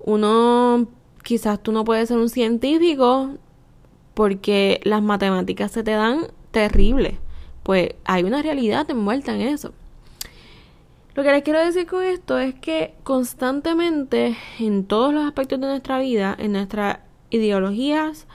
uno, 0.00 0.88
quizás 1.22 1.62
tú 1.62 1.72
no 1.72 1.84
puedes 1.84 2.08
ser 2.08 2.18
un 2.18 2.28
científico 2.28 3.30
porque 4.14 4.80
las 4.84 5.02
matemáticas 5.02 5.72
se 5.72 5.82
te 5.82 5.92
dan 5.92 6.28
terribles. 6.50 7.18
Pues 7.62 7.90
hay 8.04 8.24
una 8.24 8.42
realidad 8.42 8.90
envuelta 8.90 9.34
en 9.34 9.42
eso. 9.42 9.72
Lo 11.16 11.22
que 11.22 11.32
les 11.32 11.42
quiero 11.44 11.64
decir 11.64 11.86
con 11.86 12.04
esto 12.04 12.38
es 12.38 12.54
que 12.54 12.94
constantemente 13.02 14.36
en 14.58 14.84
todos 14.84 15.14
los 15.14 15.24
aspectos 15.24 15.58
de 15.58 15.66
nuestra 15.66 15.98
vida, 15.98 16.36
en 16.38 16.52
nuestras 16.52 16.98
ideologías, 17.30 18.26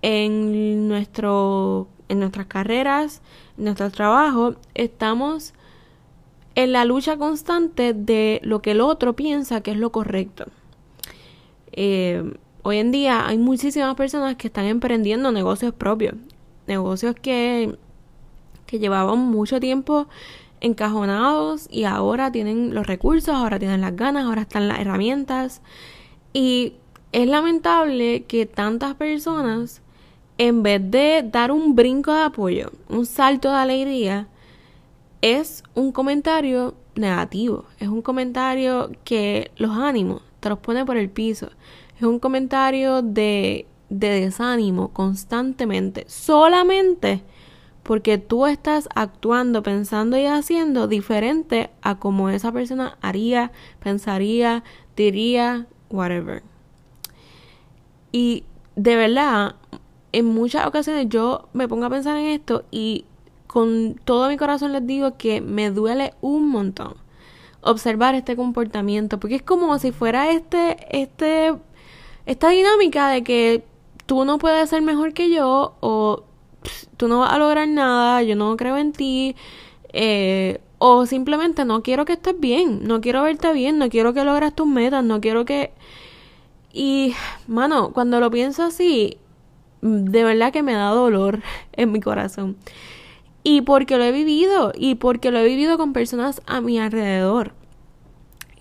en 0.00 0.88
nuestro 0.88 1.86
en 2.08 2.20
nuestras 2.20 2.46
carreras, 2.46 3.20
en 3.58 3.64
nuestro 3.64 3.90
trabajo, 3.90 4.54
estamos 4.74 5.52
en 6.54 6.72
la 6.72 6.86
lucha 6.86 7.18
constante 7.18 7.92
de 7.92 8.40
lo 8.42 8.62
que 8.62 8.70
el 8.70 8.80
otro 8.80 9.14
piensa 9.14 9.60
que 9.60 9.72
es 9.72 9.76
lo 9.76 9.92
correcto. 9.92 10.46
Eh, 11.72 12.24
hoy 12.62 12.78
en 12.78 12.90
día 12.90 13.26
hay 13.26 13.36
muchísimas 13.36 13.94
personas 13.96 14.36
que 14.36 14.46
están 14.46 14.64
emprendiendo 14.64 15.30
negocios 15.30 15.74
propios, 15.74 16.14
negocios 16.66 17.16
que, 17.20 17.76
que 18.64 18.78
llevaban 18.78 19.18
mucho 19.18 19.60
tiempo 19.60 20.08
encajonados 20.64 21.68
y 21.70 21.84
ahora 21.84 22.32
tienen 22.32 22.74
los 22.74 22.86
recursos, 22.86 23.34
ahora 23.34 23.58
tienen 23.58 23.80
las 23.80 23.94
ganas, 23.94 24.24
ahora 24.24 24.42
están 24.42 24.66
las 24.68 24.80
herramientas. 24.80 25.60
Y 26.32 26.74
es 27.12 27.28
lamentable 27.28 28.24
que 28.24 28.46
tantas 28.46 28.94
personas 28.94 29.82
en 30.38 30.62
vez 30.62 30.80
de 30.90 31.24
dar 31.30 31.52
un 31.52 31.74
brinco 31.74 32.12
de 32.12 32.22
apoyo, 32.22 32.72
un 32.88 33.06
salto 33.06 33.50
de 33.50 33.56
alegría, 33.56 34.28
es 35.20 35.62
un 35.74 35.92
comentario 35.92 36.74
negativo. 36.96 37.66
Es 37.78 37.88
un 37.88 38.02
comentario 38.02 38.90
que 39.04 39.50
los 39.56 39.70
ánimos 39.76 40.22
te 40.40 40.48
los 40.48 40.58
pone 40.58 40.84
por 40.84 40.96
el 40.96 41.10
piso. 41.10 41.50
Es 41.96 42.02
un 42.02 42.18
comentario 42.18 43.02
de, 43.02 43.66
de 43.88 44.20
desánimo 44.20 44.92
constantemente. 44.92 46.04
Solamente 46.08 47.22
porque 47.84 48.18
tú 48.18 48.46
estás 48.46 48.88
actuando, 48.94 49.62
pensando 49.62 50.16
y 50.16 50.24
haciendo 50.24 50.88
diferente 50.88 51.70
a 51.82 51.98
como 51.98 52.30
esa 52.30 52.50
persona 52.50 52.98
haría, 53.02 53.52
pensaría, 53.80 54.64
diría, 54.96 55.66
whatever. 55.90 56.42
Y 58.10 58.44
de 58.74 58.96
verdad, 58.96 59.54
en 60.12 60.26
muchas 60.26 60.66
ocasiones 60.66 61.08
yo 61.08 61.48
me 61.52 61.68
pongo 61.68 61.84
a 61.84 61.90
pensar 61.90 62.16
en 62.16 62.26
esto 62.26 62.64
y 62.70 63.04
con 63.46 63.94
todo 64.04 64.28
mi 64.28 64.36
corazón 64.36 64.72
les 64.72 64.86
digo 64.86 65.16
que 65.16 65.40
me 65.40 65.70
duele 65.70 66.14
un 66.20 66.48
montón 66.48 66.94
observar 67.60 68.14
este 68.14 68.36
comportamiento, 68.36 69.18
porque 69.20 69.36
es 69.36 69.42
como 69.42 69.78
si 69.78 69.92
fuera 69.92 70.30
este, 70.30 70.76
este, 70.90 71.54
esta 72.26 72.48
dinámica 72.48 73.08
de 73.08 73.22
que 73.22 73.64
tú 74.06 74.24
no 74.24 74.38
puedes 74.38 74.70
ser 74.70 74.82
mejor 74.82 75.14
que 75.14 75.30
yo 75.30 75.76
o 75.80 76.24
tú 76.96 77.08
no 77.08 77.20
vas 77.20 77.32
a 77.32 77.38
lograr 77.38 77.68
nada, 77.68 78.22
yo 78.22 78.36
no 78.36 78.56
creo 78.56 78.76
en 78.76 78.92
ti, 78.92 79.36
eh, 79.92 80.60
o 80.78 81.06
simplemente 81.06 81.64
no 81.64 81.82
quiero 81.82 82.04
que 82.04 82.14
estés 82.14 82.38
bien, 82.38 82.86
no 82.86 83.00
quiero 83.00 83.22
verte 83.22 83.52
bien, 83.52 83.78
no 83.78 83.88
quiero 83.88 84.12
que 84.12 84.24
logres 84.24 84.54
tus 84.54 84.66
metas, 84.66 85.04
no 85.04 85.20
quiero 85.20 85.44
que... 85.44 85.72
Y, 86.72 87.14
mano, 87.46 87.92
cuando 87.92 88.20
lo 88.20 88.30
pienso 88.30 88.64
así, 88.64 89.18
de 89.80 90.24
verdad 90.24 90.52
que 90.52 90.62
me 90.62 90.72
da 90.72 90.88
dolor 90.90 91.40
en 91.72 91.92
mi 91.92 92.00
corazón. 92.00 92.56
Y 93.42 93.60
porque 93.60 93.96
lo 93.98 94.04
he 94.04 94.12
vivido, 94.12 94.72
y 94.74 94.96
porque 94.96 95.30
lo 95.30 95.38
he 95.38 95.44
vivido 95.44 95.78
con 95.78 95.92
personas 95.92 96.42
a 96.46 96.60
mi 96.60 96.78
alrededor. 96.78 97.52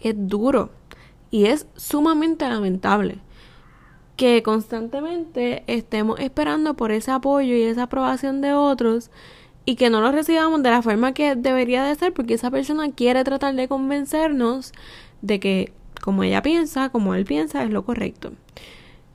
Es 0.02 0.14
duro 0.18 0.70
y 1.32 1.46
es 1.46 1.66
sumamente 1.76 2.48
lamentable 2.48 3.18
que 4.24 4.42
constantemente 4.42 5.66
estemos 5.68 6.18
esperando 6.22 6.76
por 6.76 6.94
ese 6.94 7.12
apoyo 7.12 7.58
y 7.58 7.64
esa 7.64 7.84
aprobación 7.84 8.40
de 8.40 8.54
otros 8.54 9.12
y 9.66 9.76
que 9.76 9.90
no 9.90 10.00
lo 10.00 10.14
recibamos 10.14 10.64
de 10.64 10.70
la 10.70 10.82
forma 10.82 11.14
que 11.14 11.36
debería 11.36 11.84
de 11.84 11.94
ser 11.96 12.14
porque 12.14 12.36
esa 12.36 12.50
persona 12.50 12.90
quiere 12.94 13.26
tratar 13.26 13.54
de 13.54 13.68
convencernos 13.68 14.72
de 15.22 15.42
que 15.42 15.74
como 16.02 16.24
ella 16.24 16.42
piensa, 16.42 16.88
como 16.88 17.16
él 17.16 17.26
piensa, 17.26 17.66
es 17.66 17.70
lo 17.70 17.84
correcto. 17.84 18.32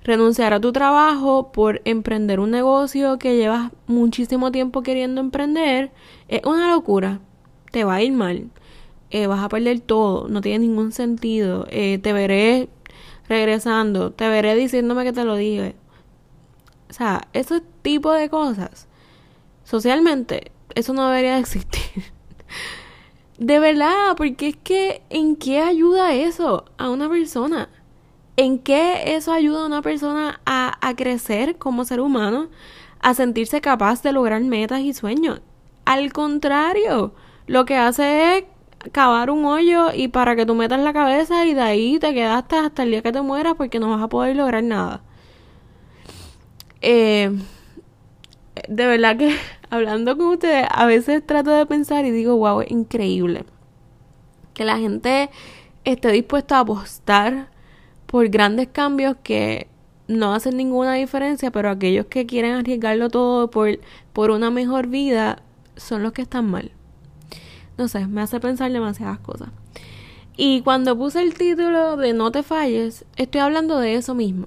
Renunciar 0.05 0.53
a 0.53 0.61
tu 0.61 0.73
trabajo 0.73 1.53
por 1.53 1.81
emprender 1.87 2.38
un 2.38 2.50
negocio 2.50 3.19
que 3.19 3.35
llevas 3.35 3.73
muchísimo 3.87 4.53
tiempo 4.53 4.83
queriendo 4.83 5.23
emprender 5.23 5.91
es 6.29 6.45
una 6.45 6.71
locura. 6.71 7.21
Te 7.73 7.85
va 7.85 7.95
a 7.95 8.03
ir 8.03 8.12
mal. 8.12 8.50
Eh, 9.09 9.27
vas 9.27 9.43
a 9.43 9.49
perder 9.49 9.81
todo. 9.81 10.29
No 10.29 10.43
tiene 10.43 10.67
ningún 10.67 10.93
sentido. 10.93 11.67
Eh, 11.71 11.97
te 11.97 12.12
veré 12.12 12.69
regresando. 13.28 14.12
Te 14.12 14.28
veré 14.28 14.54
diciéndome 14.54 15.04
que 15.04 15.12
te 15.12 15.25
lo 15.25 15.37
dije. 15.37 15.76
O 16.90 16.92
sea, 16.92 17.28
ese 17.32 17.61
tipo 17.82 18.12
de 18.12 18.28
cosas. 18.28 18.88
Socialmente, 19.64 20.52
eso 20.75 20.92
no 20.92 21.08
debería 21.08 21.38
existir. 21.38 22.04
de 23.38 23.58
verdad, 23.58 24.16
porque 24.16 24.49
es 24.49 24.56
que 24.56 25.02
¿en 25.11 25.37
qué 25.37 25.61
ayuda 25.61 26.14
eso 26.14 26.64
a 26.78 26.88
una 26.88 27.08
persona? 27.08 27.68
¿En 28.37 28.58
qué 28.58 29.14
eso 29.14 29.32
ayuda 29.32 29.62
a 29.62 29.66
una 29.66 29.82
persona 29.82 30.40
a, 30.47 30.78
a 30.80 30.97
crecer 30.97 31.56
como 31.58 31.85
ser 31.85 32.00
humano? 32.00 32.49
A 33.00 33.14
sentirse 33.14 33.61
capaz 33.61 34.02
de 34.02 34.12
lograr 34.12 34.40
metas 34.42 34.80
y 34.80 34.94
sueños. 34.94 35.40
Al 35.85 36.12
contrario, 36.12 37.12
lo 37.47 37.64
que 37.64 37.76
hace 37.76 38.38
es 38.38 38.44
cavar 38.92 39.30
un 39.30 39.44
hoyo 39.44 39.92
y 39.92 40.08
para 40.08 40.37
que 40.37 40.47
tú 40.47 40.54
metas 40.54 40.80
la 40.80 40.92
cabeza 40.92 41.44
y 41.47 41.54
de 41.54 41.61
ahí 41.61 41.99
te 41.99 42.14
quedaste 42.14 42.56
hasta 42.56 42.82
el 42.85 42.90
día 42.90 43.02
que 43.02 43.12
te 43.12 43.23
mueras 43.23 43.54
porque 43.56 43.80
no 43.80 43.90
vas 43.90 44.02
a 44.02 44.08
poder 44.08 44.37
lograr 44.37 44.62
nada. 44.62 45.02
Eh, 46.80 47.30
de 48.68 48.87
verdad 48.87 49.16
que 49.16 49.37
hablando 49.70 50.16
con 50.16 50.26
ustedes, 50.28 50.66
a 50.70 50.87
veces 50.87 51.26
trato 51.26 51.50
de 51.50 51.66
pensar 51.66 52.04
y 52.04 52.11
digo, 52.11 52.37
wow, 52.37 52.61
es 52.61 52.70
increíble 52.70 53.44
que 54.54 54.64
la 54.64 54.78
gente 54.78 55.30
esté 55.85 56.11
dispuesta 56.11 56.56
a 56.56 56.61
apostar 56.61 57.49
por 58.06 58.28
grandes 58.28 58.68
cambios 58.68 59.16
que 59.23 59.68
no 60.08 60.35
hacen 60.35 60.56
ninguna 60.56 60.94
diferencia, 60.94 61.50
pero 61.50 61.70
aquellos 61.70 62.06
que 62.06 62.26
quieren 62.26 62.54
arriesgarlo 62.54 63.11
todo 63.11 63.50
por, 63.50 63.78
por 64.12 64.30
una 64.30 64.50
mejor 64.50 64.88
vida 64.88 65.42
son 65.76 66.02
los 66.02 66.12
que 66.12 66.23
están 66.23 66.50
mal. 66.50 66.73
No 67.78 67.88
sé, 67.88 68.06
me 68.06 68.20
hace 68.20 68.40
pensar 68.40 68.70
demasiadas 68.73 69.18
cosas. 69.20 69.49
Y 70.37 70.62
cuando 70.62 70.99
puse 70.99 71.23
el 71.23 71.35
título 71.35 71.97
de 71.97 72.12
No 72.12 72.30
te 72.30 72.42
falles, 72.42 73.04
estoy 73.16 73.40
hablando 73.40 73.78
de 73.78 73.94
eso 73.94 74.14
mismo. 74.14 74.47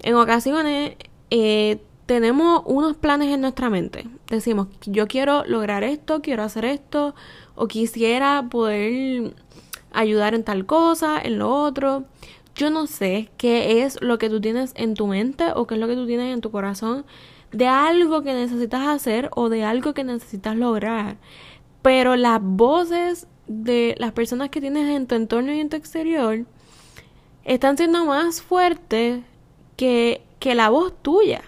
En 0.00 0.14
ocasiones 0.14 0.96
eh, 1.30 1.80
tenemos 2.06 2.62
unos 2.66 2.96
planes 2.96 3.28
en 3.34 3.40
nuestra 3.40 3.70
mente. 3.70 4.06
Decimos, 4.28 4.68
yo 4.86 5.08
quiero 5.08 5.44
lograr 5.44 5.84
esto, 5.84 6.22
quiero 6.22 6.42
hacer 6.42 6.64
esto, 6.64 7.14
o 7.54 7.66
quisiera 7.66 8.46
poder 8.48 9.34
ayudar 9.92 10.34
en 10.34 10.44
tal 10.44 10.64
cosa, 10.66 11.20
en 11.20 11.38
lo 11.38 11.52
otro. 11.52 12.04
Yo 12.54 12.70
no 12.70 12.86
sé 12.86 13.30
qué 13.36 13.82
es 13.82 14.00
lo 14.00 14.18
que 14.18 14.30
tú 14.30 14.40
tienes 14.40 14.72
en 14.74 14.94
tu 14.94 15.06
mente 15.06 15.52
o 15.54 15.66
qué 15.66 15.74
es 15.74 15.80
lo 15.80 15.86
que 15.86 15.94
tú 15.94 16.06
tienes 16.06 16.32
en 16.32 16.40
tu 16.40 16.50
corazón 16.50 17.04
de 17.52 17.66
algo 17.66 18.22
que 18.22 18.34
necesitas 18.34 18.86
hacer 18.86 19.30
o 19.34 19.48
de 19.48 19.64
algo 19.64 19.94
que 19.94 20.04
necesitas 20.04 20.56
lograr. 20.56 21.16
Pero 21.82 22.16
las 22.16 22.40
voces 22.42 23.26
de 23.46 23.94
las 23.98 24.12
personas 24.12 24.50
que 24.50 24.60
tienes 24.60 24.88
en 24.88 25.06
tu 25.06 25.14
entorno 25.14 25.52
y 25.52 25.60
en 25.60 25.68
tu 25.68 25.76
exterior 25.76 26.44
están 27.44 27.76
siendo 27.76 28.04
más 28.04 28.42
fuertes 28.42 29.22
que, 29.76 30.22
que 30.38 30.54
la 30.54 30.68
voz 30.68 30.92
tuya, 31.02 31.42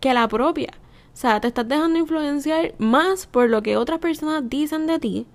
que 0.00 0.14
la 0.14 0.28
propia. 0.28 0.70
O 1.12 1.16
sea, 1.16 1.40
te 1.40 1.48
estás 1.48 1.68
dejando 1.68 1.98
influenciar 1.98 2.74
más 2.78 3.26
por 3.26 3.50
lo 3.50 3.62
que 3.62 3.76
otras 3.76 3.98
personas 3.98 4.48
dicen 4.48 4.86
de 4.86 4.98
ti 4.98 5.26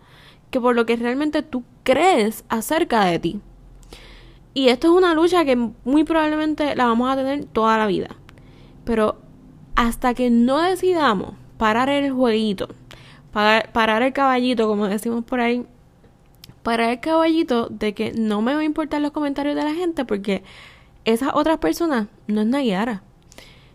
que 0.50 0.62
por 0.62 0.76
lo 0.76 0.86
que 0.86 0.96
realmente 0.96 1.42
tú 1.42 1.64
crees 1.84 2.44
acerca 2.50 3.06
de 3.06 3.20
ti. 3.20 3.42
Y 4.54 4.70
esto 4.70 4.88
es 4.88 4.94
una 4.94 5.14
lucha 5.14 5.46
que 5.46 5.56
muy 5.56 6.04
probablemente 6.04 6.76
la 6.76 6.86
vamos 6.86 7.12
a 7.12 7.16
tener 7.16 7.46
toda 7.46 7.78
la 7.78 7.86
vida. 7.86 8.16
Pero 8.86 9.18
hasta 9.76 10.14
que 10.14 10.30
no 10.30 10.60
decidamos 10.62 11.36
parar 11.58 11.90
el 11.90 12.12
jueguito, 12.12 12.70
parar, 13.32 13.72
parar 13.72 14.02
el 14.02 14.14
caballito, 14.14 14.68
como 14.68 14.88
decimos 14.88 15.24
por 15.24 15.40
ahí, 15.40 15.66
parar 16.64 16.92
el 16.92 17.00
caballito 17.00 17.68
de 17.68 17.94
que 17.94 18.12
no 18.14 18.42
me 18.42 18.54
va 18.54 18.62
a 18.62 18.66
importar 18.66 19.02
los 19.02 19.12
comentarios 19.12 19.56
de 19.56 19.64
la 19.64 19.74
gente 19.74 20.06
porque 20.06 20.44
esas 21.06 21.32
otras 21.34 21.60
personas 21.60 22.08
no 22.28 22.42
es 22.42 22.48
Nayara. 22.48 23.04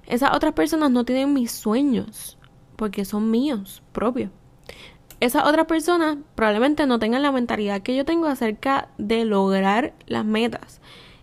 Esas 0.07 0.35
otras 0.35 0.53
personas 0.53 0.91
no 0.91 1.05
tienen 1.05 1.33
mis 1.33 1.53
sueños 1.53 2.39
porque 2.77 3.05
son 3.05 3.31
míos 3.31 3.83
propios 3.93 4.31
esas 5.23 5.47
otras 5.47 5.67
personas 5.67 6.19
probablemente 6.35 6.85
no 6.85 6.99
tengan 6.99 7.23
la 7.23 7.31
mentalidad 7.31 7.81
que 7.83 7.95
yo 7.95 8.05
tengo 8.05 8.27
acerca 8.27 8.89
de 8.99 9.25
lograr 9.25 9.95
las 10.09 10.25
metas. 10.25 10.81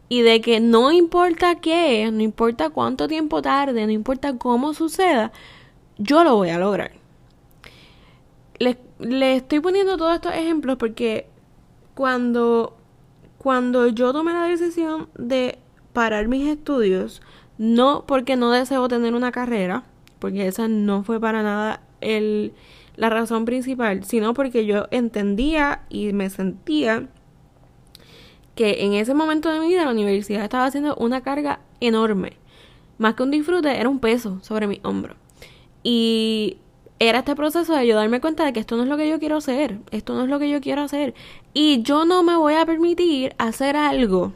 Y 0.07 0.21
de 0.21 0.39
que 0.39 0.62
no 0.62 0.93
importa 0.93 1.55
qué, 1.55 2.09
no 2.09 2.21
importa 2.24 2.69
cuánto 2.69 3.09
tiempo 3.09 3.41
tarde, 3.41 3.86
no 3.86 3.91
importa 3.91 4.38
cómo 4.38 4.74
suceda, 4.74 5.33
yo 5.98 6.24
lo 6.24 6.38
voy 6.38 6.48
a 6.50 6.57
lograr. 6.57 6.93
Le, 8.59 9.35
estoy 9.35 9.59
poniendo 9.61 9.97
todos 9.97 10.15
estos 10.15 10.33
ejemplos 10.33 10.77
porque 10.77 11.27
cuando, 11.95 12.77
cuando 13.37 13.87
yo 13.87 14.11
tomé 14.11 14.33
la 14.33 14.43
decisión 14.43 15.09
de 15.17 15.59
parar 15.93 16.27
mis 16.27 16.47
estudios, 16.47 17.21
no 17.57 18.05
porque 18.05 18.35
no 18.35 18.51
deseo 18.51 18.87
tener 18.87 19.13
una 19.13 19.31
carrera, 19.31 19.83
porque 20.19 20.47
esa 20.47 20.67
no 20.67 21.03
fue 21.03 21.19
para 21.19 21.41
nada 21.41 21.81
el, 22.01 22.53
la 22.95 23.09
razón 23.09 23.45
principal, 23.45 24.03
sino 24.03 24.33
porque 24.33 24.65
yo 24.65 24.87
entendía 24.91 25.83
y 25.89 26.11
me 26.11 26.29
sentía 26.29 27.07
que 28.55 28.83
en 28.83 28.93
ese 28.93 29.13
momento 29.13 29.49
de 29.49 29.61
mi 29.61 29.69
vida 29.69 29.85
la 29.85 29.91
universidad 29.91 30.43
estaba 30.43 30.65
haciendo 30.65 30.93
una 30.97 31.21
carga 31.21 31.61
enorme. 31.79 32.33
Más 32.97 33.13
que 33.13 33.23
un 33.23 33.31
disfrute, 33.31 33.79
era 33.79 33.88
un 33.88 33.99
peso 33.99 34.39
sobre 34.41 34.67
mi 34.67 34.81
hombro. 34.84 35.15
Y 35.81 36.57
era 36.99 37.19
este 37.19 37.35
proceso 37.35 37.73
de 37.75 37.88
yo 37.88 37.95
darme 37.95 38.21
cuenta 38.21 38.45
de 38.45 38.53
que 38.53 38.59
esto 38.59 38.75
no 38.75 38.83
es 38.83 38.89
lo 38.89 38.97
que 38.97 39.09
yo 39.09 39.19
quiero 39.19 39.38
hacer, 39.38 39.79
esto 39.91 40.13
no 40.13 40.23
es 40.23 40.29
lo 40.29 40.39
que 40.39 40.49
yo 40.49 40.62
quiero 40.62 40.81
hacer. 40.83 41.13
Y 41.53 41.81
yo 41.81 42.05
no 42.05 42.23
me 42.23 42.35
voy 42.35 42.55
a 42.55 42.65
permitir 42.65 43.35
hacer 43.38 43.75
algo 43.75 44.33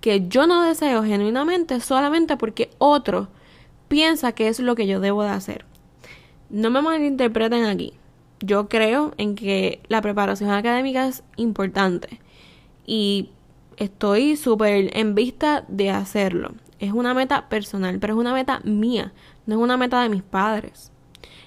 que 0.00 0.26
yo 0.28 0.46
no 0.46 0.62
deseo 0.62 1.02
genuinamente 1.04 1.80
solamente 1.80 2.36
porque 2.36 2.70
otro 2.78 3.28
piensa 3.88 4.32
que 4.32 4.48
es 4.48 4.60
lo 4.60 4.74
que 4.74 4.86
yo 4.86 5.00
debo 5.00 5.22
de 5.22 5.30
hacer. 5.30 5.64
No 6.50 6.70
me 6.70 6.82
malinterpreten 6.82 7.64
aquí 7.64 7.94
yo 8.40 8.68
creo 8.68 9.12
en 9.16 9.34
que 9.34 9.80
la 9.88 10.02
preparación 10.02 10.50
académica 10.50 11.06
es 11.06 11.22
importante 11.36 12.20
y 12.86 13.30
estoy 13.76 14.36
súper 14.36 14.96
en 14.96 15.14
vista 15.14 15.64
de 15.68 15.90
hacerlo. 15.90 16.52
Es 16.78 16.92
una 16.92 17.14
meta 17.14 17.48
personal, 17.48 17.98
pero 17.98 18.14
es 18.14 18.20
una 18.20 18.34
meta 18.34 18.60
mía, 18.64 19.12
no 19.46 19.56
es 19.56 19.60
una 19.60 19.76
meta 19.76 20.02
de 20.02 20.08
mis 20.08 20.22
padres. 20.22 20.92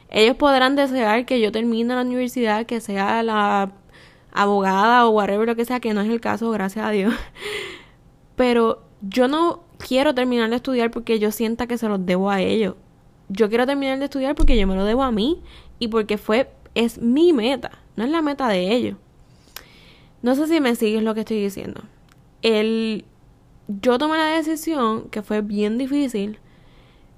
Ellos 0.10 0.36
podrán 0.38 0.76
desear 0.76 1.26
que 1.26 1.40
yo 1.40 1.52
termine 1.52 1.94
la 1.94 2.02
universidad, 2.02 2.66
que 2.66 2.82
sea 2.82 3.22
la 3.24 3.72
abogada 4.32 5.08
o 5.08 5.12
whatever 5.12 5.48
lo 5.48 5.56
que 5.56 5.66
sea, 5.66 5.80
que 5.80 5.94
no 5.94 6.02
es 6.02 6.10
el 6.10 6.22
caso, 6.22 6.50
gracias 6.52 6.86
a 6.86 6.92
Dios. 6.92 7.14
Pero 8.36 8.84
yo 9.02 9.28
no 9.28 9.64
quiero 9.78 10.14
terminar 10.16 10.50
de 10.50 10.58
estudiar 10.58 10.92
porque 10.92 11.20
yo 11.20 11.32
sienta 11.32 11.68
que 11.68 11.78
se 11.78 11.88
los 11.88 12.06
debo 12.06 12.30
a 12.30 12.42
ellos. 12.42 12.76
Yo 13.30 13.50
quiero 13.50 13.66
terminar 13.66 14.00
de 14.00 14.06
estudiar 14.06 14.36
porque 14.36 14.58
yo 14.58 14.66
me 14.66 14.76
lo 14.76 14.86
debo 14.86 15.04
a 15.04 15.12
mí 15.12 15.42
y 15.78 15.88
porque 15.88 16.18
fue 16.18 16.50
es 16.76 17.00
mi 17.00 17.34
meta, 17.34 17.72
no 17.96 18.04
es 18.04 18.10
la 18.10 18.22
meta 18.22 18.48
de 18.48 18.74
ellos. 18.74 18.98
No 20.22 20.36
sé 20.36 20.48
si 20.48 20.60
me 20.60 20.76
sigues 20.76 21.04
lo 21.04 21.14
que 21.14 21.22
estoy 21.22 21.42
diciendo. 21.42 21.82
El, 22.42 23.06
yo 23.68 23.98
tomé 23.98 24.18
la 24.18 24.28
decisión 24.28 25.10
que 25.10 25.22
fue 25.22 25.42
bien 25.42 25.78
difícil 25.78 26.40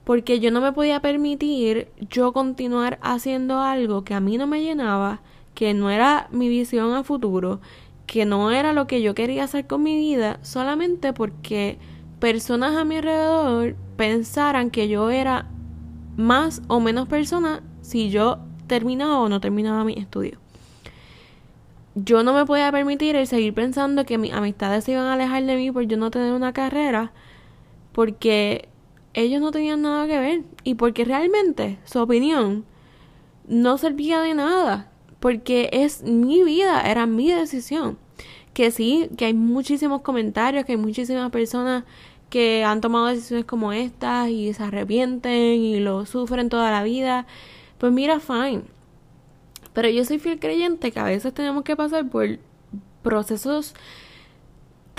porque 0.03 0.39
yo 0.39 0.51
no 0.51 0.61
me 0.61 0.73
podía 0.73 1.01
permitir 1.01 1.89
yo 2.09 2.33
continuar 2.33 2.99
haciendo 3.01 3.59
algo 3.59 4.03
que 4.03 4.13
a 4.13 4.19
mí 4.19 4.37
no 4.37 4.47
me 4.47 4.61
llenaba, 4.61 5.21
que 5.53 5.73
no 5.73 5.89
era 5.89 6.27
mi 6.31 6.49
visión 6.49 6.93
a 6.93 7.03
futuro, 7.03 7.61
que 8.07 8.25
no 8.25 8.51
era 8.51 8.73
lo 8.73 8.87
que 8.87 9.01
yo 9.01 9.13
quería 9.15 9.43
hacer 9.43 9.67
con 9.67 9.83
mi 9.83 9.95
vida, 9.95 10.39
solamente 10.41 11.13
porque 11.13 11.77
personas 12.19 12.75
a 12.75 12.83
mi 12.83 12.97
alrededor 12.97 13.75
pensaran 13.95 14.69
que 14.69 14.87
yo 14.87 15.09
era 15.09 15.47
más 16.17 16.61
o 16.67 16.79
menos 16.79 17.07
persona 17.07 17.61
si 17.81 18.09
yo 18.09 18.39
terminaba 18.67 19.19
o 19.19 19.29
no 19.29 19.39
terminaba 19.39 19.83
mi 19.83 19.93
estudio. 19.93 20.39
Yo 21.95 22.23
no 22.23 22.33
me 22.33 22.45
podía 22.45 22.71
permitir 22.71 23.15
el 23.15 23.27
seguir 23.27 23.53
pensando 23.53 24.05
que 24.05 24.17
mis 24.17 24.31
amistades 24.31 24.85
se 24.85 24.93
iban 24.93 25.05
a 25.05 25.13
alejar 25.13 25.43
de 25.43 25.55
mí 25.57 25.71
por 25.71 25.83
yo 25.83 25.97
no 25.97 26.09
tener 26.09 26.31
una 26.31 26.53
carrera, 26.53 27.11
porque 27.91 28.69
ellos 29.13 29.41
no 29.41 29.51
tenían 29.51 29.81
nada 29.81 30.07
que 30.07 30.19
ver 30.19 30.43
y 30.63 30.75
porque 30.75 31.05
realmente 31.05 31.79
su 31.85 31.99
opinión 31.99 32.65
no 33.47 33.77
servía 33.77 34.21
de 34.21 34.33
nada, 34.33 34.91
porque 35.19 35.69
es 35.73 36.03
mi 36.03 36.43
vida, 36.43 36.81
era 36.89 37.05
mi 37.05 37.31
decisión. 37.31 37.97
Que 38.53 38.71
sí, 38.71 39.09
que 39.17 39.25
hay 39.25 39.33
muchísimos 39.33 40.01
comentarios, 40.01 40.65
que 40.65 40.73
hay 40.73 40.77
muchísimas 40.77 41.31
personas 41.31 41.85
que 42.29 42.63
han 42.63 42.81
tomado 42.81 43.07
decisiones 43.07 43.45
como 43.45 43.73
estas 43.73 44.29
y 44.29 44.53
se 44.53 44.63
arrepienten 44.63 45.33
y 45.33 45.79
lo 45.79 46.05
sufren 46.05 46.49
toda 46.49 46.71
la 46.71 46.83
vida 46.83 47.27
pues 47.81 47.91
mira, 47.91 48.19
fine. 48.19 48.61
Pero 49.73 49.89
yo 49.89 50.05
soy 50.05 50.19
fiel 50.19 50.39
creyente 50.39 50.91
que 50.91 50.99
a 50.99 51.03
veces 51.03 51.33
tenemos 51.33 51.63
que 51.63 51.75
pasar 51.75 52.07
por 52.07 52.37
procesos 53.01 53.73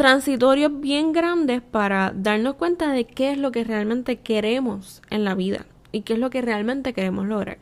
transitorios 0.03 0.81
bien 0.81 1.13
grandes 1.13 1.63
para 1.63 2.13
darnos 2.13 2.57
cuenta 2.57 2.91
de 2.91 3.05
qué 3.05 3.31
es 3.31 3.39
lo 3.39 3.53
que 3.53 3.63
realmente 3.63 4.17
queremos 4.19 5.01
en 5.11 5.23
la 5.23 5.37
vida 5.37 5.65
y 5.93 6.01
qué 6.01 6.15
es 6.15 6.19
lo 6.19 6.29
que 6.29 6.43
realmente 6.43 6.93
queremos 6.93 7.29
lograr. 7.29 7.59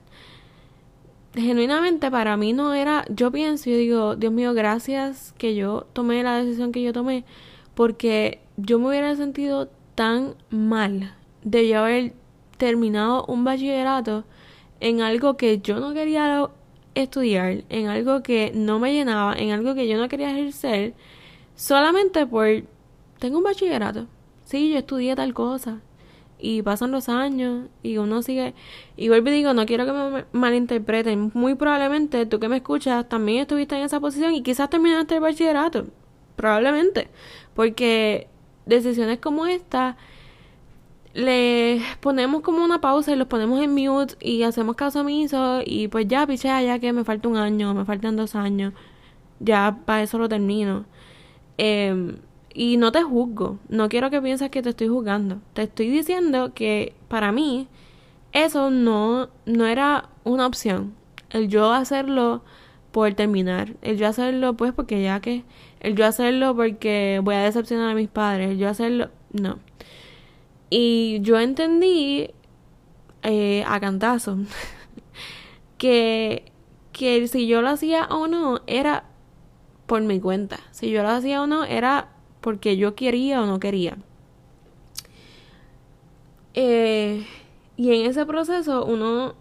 Genuinamente 1.35 2.11
para 2.11 2.39
mí 2.39 2.55
no 2.55 2.73
era, 2.73 3.05
yo 3.11 3.31
pienso, 3.31 3.69
yo 3.69 3.77
digo, 3.77 4.17
Dios 4.17 4.33
mío, 4.33 4.55
gracias 4.55 5.35
que 5.37 5.55
yo 5.55 5.87
tomé 5.93 6.23
la 6.23 6.43
decisión 6.43 6.73
que 6.73 6.81
yo 6.81 6.95
tomé, 6.95 7.27
porque 7.75 8.41
yo 8.57 8.79
me 8.79 8.89
hubiera 8.89 9.15
sentido 9.17 9.69
tan 9.95 10.35
mal 10.49 11.15
de 11.45 11.69
yo 11.69 11.81
haber 11.81 12.15
terminado 12.57 13.27
un 13.27 13.45
bachillerato 13.45 14.25
en 14.81 15.03
algo 15.03 15.37
que 15.37 15.59
yo 15.59 15.79
no 15.79 15.93
quería 15.93 16.49
estudiar, 16.95 17.65
en 17.69 17.89
algo 17.89 18.23
que 18.23 18.51
no 18.55 18.79
me 18.79 18.95
llenaba, 18.95 19.35
en 19.35 19.51
algo 19.51 19.75
que 19.75 19.87
yo 19.87 19.99
no 19.99 20.09
quería 20.09 20.31
ejercer, 20.31 20.95
solamente 21.61 22.27
por 22.27 22.47
tengo 23.19 23.39
un 23.39 23.45
bachillerato. 23.45 24.07
Sí, 24.45 24.71
yo 24.73 24.79
estudié 24.79 25.15
tal 25.15 25.35
cosa. 25.35 25.81
Y 26.39 26.63
pasan 26.63 26.91
los 26.91 27.11
años 27.11 27.69
y 27.83 27.99
uno 27.99 28.23
sigue. 28.23 28.55
Y 28.97 29.09
vuelvo 29.11 29.29
y 29.29 29.33
digo, 29.33 29.53
no 29.53 29.67
quiero 29.67 29.85
que 29.85 29.93
me 29.93 30.25
malinterpreten. 30.33 31.31
Muy 31.35 31.55
probablemente 31.55 32.25
tú 32.25 32.41
que 32.41 32.49
me 32.49 32.57
escuchas 32.57 33.09
también 33.09 33.43
estuviste 33.43 33.77
en 33.77 33.83
esa 33.83 34.01
posición 34.01 34.35
y 34.35 34.43
quizás 34.43 34.71
terminaste 34.71 35.17
el 35.17 35.21
bachillerato. 35.21 35.87
Probablemente. 36.37 37.09
Porque 37.55 38.29
decisiones 38.65 39.19
como 39.19 39.47
esta 39.47 39.99
le 41.13 41.83
ponemos 42.01 42.41
como 42.43 42.65
una 42.65 42.81
pausa 42.81 43.13
y 43.13 43.17
los 43.17 43.27
ponemos 43.29 43.61
en 43.61 43.75
mute 43.75 44.15
y 44.21 44.43
hacemos 44.45 44.77
caso 44.77 45.01
omiso 45.01 45.61
y 45.65 45.89
pues 45.89 46.07
ya 46.09 46.27
pichea 46.27 46.63
ya 46.63 46.79
que 46.79 46.93
me 46.93 47.05
falta 47.05 47.29
un 47.29 47.37
año, 47.37 47.75
me 47.75 47.85
faltan 47.85 48.17
dos 48.17 48.35
años. 48.35 48.73
ya 49.41 49.81
para 49.87 50.03
eso 50.03 50.19
lo 50.19 50.29
termino. 50.29 50.87
Em, 51.63 52.17
y 52.55 52.79
no 52.79 52.91
te 52.91 53.03
juzgo, 53.03 53.59
no 53.69 53.91
quiero 53.91 54.09
que 54.09 54.23
pienses 54.23 54.51
que 54.51 54.63
te 54.63 54.71
estoy 54.71 54.89
juzgando. 54.89 55.43
Te 55.53 55.65
estoy 55.65 55.91
diciendo 55.91 56.55
que 56.55 56.95
para 57.09 57.33
mí 57.33 57.69
eso 58.33 58.71
no, 58.71 59.29
no 59.45 59.67
era 59.67 60.09
una 60.25 60.47
opción. 60.47 60.95
El 61.29 61.49
yo 61.49 61.71
hacerlo 61.73 62.43
por 62.93 63.13
terminar, 63.13 63.75
el 63.83 63.99
yo 63.99 64.09
hacerlo 64.09 64.55
pues 64.55 64.73
porque 64.73 65.03
ya 65.03 65.21
que, 65.21 65.45
el 65.81 65.97
yo 65.97 66.07
hacerlo 66.07 66.57
porque 66.57 67.21
voy 67.23 67.35
a 67.35 67.43
decepcionar 67.43 67.91
a 67.91 67.95
mis 67.95 68.09
padres, 68.09 68.53
el 68.53 68.59
yo 68.59 68.69
hacerlo, 68.71 69.11
no. 69.33 69.59
Y 70.71 71.21
yo 71.21 71.39
entendí 71.39 72.31
eh, 73.23 73.65
a 73.67 73.81
cantazo 73.81 74.39
que, 75.79 76.53
que 76.93 77.29
si 77.29 77.47
yo 77.47 77.61
lo 77.61 77.69
hacía 77.69 78.07
o 78.07 78.29
no 78.29 78.63
era 78.67 79.10
por 79.91 80.03
mi 80.03 80.21
cuenta. 80.21 80.61
Si 80.71 80.89
yo 80.89 81.03
lo 81.03 81.09
hacía 81.09 81.43
o 81.43 81.49
no 81.49 81.65
era 81.65 82.11
porque 82.41 82.77
yo 82.77 82.95
quería 82.95 83.43
o 83.43 83.47
no 83.47 83.59
quería. 83.59 83.99
Eh, 86.55 87.27
y 87.77 87.93
en 87.93 88.09
ese 88.09 88.25
proceso 88.25 88.85
uno 88.85 89.35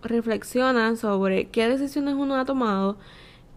reflexiona 0.00 0.96
sobre 0.96 1.50
qué 1.50 1.68
decisiones 1.68 2.14
uno 2.14 2.36
ha 2.36 2.46
tomado 2.46 2.96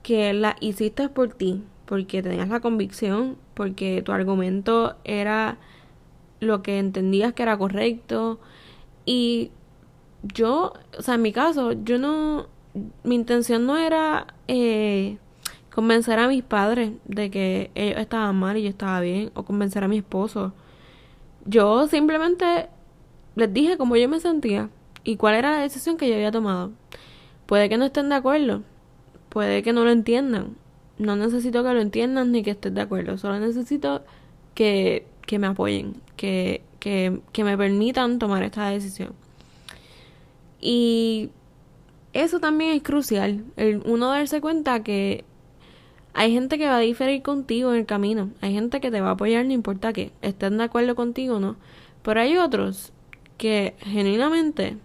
que 0.04 0.34
las 0.34 0.56
hiciste 0.60 1.08
por 1.08 1.34
ti, 1.34 1.64
porque 1.86 2.22
tenías 2.22 2.50
la 2.50 2.60
convicción, 2.60 3.38
porque 3.54 4.02
tu 4.02 4.12
argumento 4.12 4.98
era 5.06 5.58
lo 6.42 6.62
que 6.62 6.78
entendías 6.78 7.32
que 7.32 7.44
era 7.44 7.58
correcto. 7.58 8.42
Y 9.06 9.52
yo, 10.24 10.74
o 11.00 11.02
sea, 11.02 11.16
en 11.16 11.22
mi 11.22 11.32
caso, 11.32 11.72
yo 11.72 11.98
no, 11.98 12.48
mi 13.06 13.16
intención 13.16 13.66
no 13.66 13.78
era 13.78 14.28
eh, 14.50 15.20
convencer 15.78 16.18
a 16.18 16.28
mis 16.28 16.42
padres 16.42 16.94
de 17.06 17.30
que 17.30 17.70
ellos 17.76 18.00
estaban 18.00 18.36
mal 18.36 18.58
y 18.58 18.64
yo 18.64 18.70
estaba 18.70 19.00
bien, 19.00 19.30
o 19.36 19.44
convencer 19.44 19.84
a 19.84 19.88
mi 19.88 20.00
esposo. 20.00 20.52
Yo 21.46 21.88
simplemente 21.88 22.68
les 23.36 23.54
dije 23.54 23.78
cómo 23.78 23.96
yo 23.96 24.10
me 24.10 24.20
sentía 24.20 24.72
y 25.04 25.18
cuál 25.18 25.36
era 25.36 25.52
la 25.52 25.60
decisión 25.60 25.96
que 25.96 26.10
yo 26.10 26.16
había 26.16 26.32
tomado. 26.32 26.72
Puede 27.46 27.70
que 27.70 27.78
no 27.78 27.86
estén 27.86 28.10
de 28.10 28.16
acuerdo, 28.16 28.64
puede 29.30 29.62
que 29.62 29.72
no 29.72 29.84
lo 29.84 29.92
entiendan. 29.92 30.56
No 30.98 31.16
necesito 31.16 31.64
que 31.64 31.72
lo 31.72 31.80
entiendan 31.80 32.32
ni 32.32 32.42
que 32.42 32.52
estén 32.52 32.74
de 32.74 32.82
acuerdo, 32.82 33.20
solo 33.20 33.40
necesito 33.40 34.02
que, 34.56 35.06
que 35.28 35.38
me 35.38 35.46
apoyen, 35.46 36.02
que, 36.16 36.64
que, 36.80 37.22
que 37.32 37.44
me 37.44 37.56
permitan 37.56 38.18
tomar 38.18 38.42
esta 38.42 38.68
decisión. 38.70 39.14
Y 40.60 41.30
eso 42.14 42.40
también 42.40 42.72
es 42.72 42.82
crucial, 42.82 43.46
el 43.58 43.84
uno 43.86 44.10
darse 44.10 44.42
cuenta 44.42 44.82
que 44.82 45.24
hay 46.18 46.34
gente 46.34 46.58
que 46.58 46.66
va 46.66 46.78
a 46.78 46.80
diferir 46.80 47.22
contigo 47.22 47.72
en 47.72 47.82
el 47.82 47.86
camino. 47.86 48.32
Hay 48.42 48.52
gente 48.52 48.82
que 48.82 48.90
te 48.90 49.02
va 49.02 49.10
a 49.10 49.12
apoyar 49.12 49.46
no 49.46 49.54
importa 49.54 49.94
que 49.94 50.12
estén 50.24 50.58
de 50.58 50.64
acuerdo 50.64 50.96
contigo 50.96 51.36
o 51.36 51.40
no. 51.40 51.58
Pero 52.02 52.20
hay 52.20 52.38
otros 52.38 52.92
que 53.38 53.76
genuinamente 53.82 54.78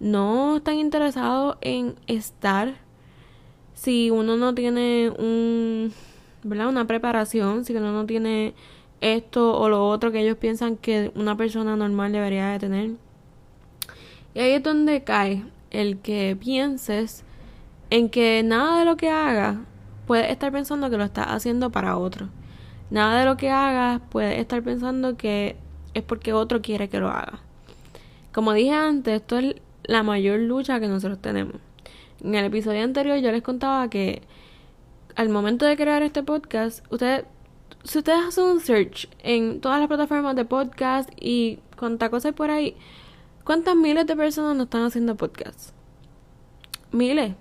no 0.00 0.58
están 0.58 0.74
interesados 0.74 1.56
en 1.62 1.94
estar 2.06 2.74
si 3.72 4.10
uno 4.10 4.36
no 4.36 4.54
tiene 4.54 5.10
un, 5.18 5.94
una 6.44 6.86
preparación, 6.86 7.64
si 7.64 7.74
uno 7.74 7.92
no 7.92 8.04
tiene 8.04 8.52
esto 9.00 9.58
o 9.58 9.70
lo 9.70 9.88
otro 9.88 10.12
que 10.12 10.20
ellos 10.20 10.36
piensan 10.36 10.76
que 10.76 11.10
una 11.14 11.38
persona 11.38 11.74
normal 11.74 12.12
debería 12.12 12.50
de 12.50 12.58
tener. 12.58 12.90
Y 14.34 14.40
ahí 14.40 14.50
es 14.50 14.62
donde 14.62 15.04
cae 15.04 15.42
el 15.70 16.00
que 16.00 16.36
pienses 16.38 17.24
en 17.88 18.10
que 18.10 18.42
nada 18.42 18.80
de 18.80 18.84
lo 18.84 18.98
que 18.98 19.08
hagas 19.08 19.56
puedes 20.10 20.28
estar 20.28 20.50
pensando 20.50 20.90
que 20.90 20.96
lo 20.96 21.04
estás 21.04 21.28
haciendo 21.28 21.70
para 21.70 21.96
otro. 21.96 22.30
Nada 22.90 23.20
de 23.20 23.24
lo 23.24 23.36
que 23.36 23.48
hagas 23.48 24.00
puedes 24.10 24.40
estar 24.40 24.60
pensando 24.60 25.16
que 25.16 25.54
es 25.94 26.02
porque 26.02 26.32
otro 26.32 26.60
quiere 26.62 26.88
que 26.88 26.98
lo 26.98 27.10
haga. 27.10 27.38
Como 28.32 28.52
dije 28.52 28.72
antes, 28.72 29.20
esto 29.20 29.38
es 29.38 29.54
la 29.84 30.02
mayor 30.02 30.40
lucha 30.40 30.80
que 30.80 30.88
nosotros 30.88 31.22
tenemos. 31.22 31.54
En 32.24 32.34
el 32.34 32.46
episodio 32.46 32.82
anterior 32.82 33.18
yo 33.18 33.30
les 33.30 33.42
contaba 33.42 33.88
que 33.88 34.22
al 35.14 35.28
momento 35.28 35.64
de 35.64 35.76
crear 35.76 36.02
este 36.02 36.24
podcast, 36.24 36.84
ustedes, 36.90 37.24
si 37.84 37.98
ustedes 37.98 38.18
hacen 38.26 38.46
un 38.46 38.58
search 38.58 39.08
en 39.20 39.60
todas 39.60 39.78
las 39.78 39.86
plataformas 39.86 40.34
de 40.34 40.44
podcast 40.44 41.08
y 41.20 41.60
cuánta 41.78 42.10
cosa 42.10 42.30
hay 42.30 42.34
por 42.34 42.50
ahí, 42.50 42.76
¿cuántas 43.44 43.76
miles 43.76 44.08
de 44.08 44.16
personas 44.16 44.56
no 44.56 44.64
están 44.64 44.82
haciendo 44.82 45.14
podcast? 45.14 45.70
Miles. 46.90 47.36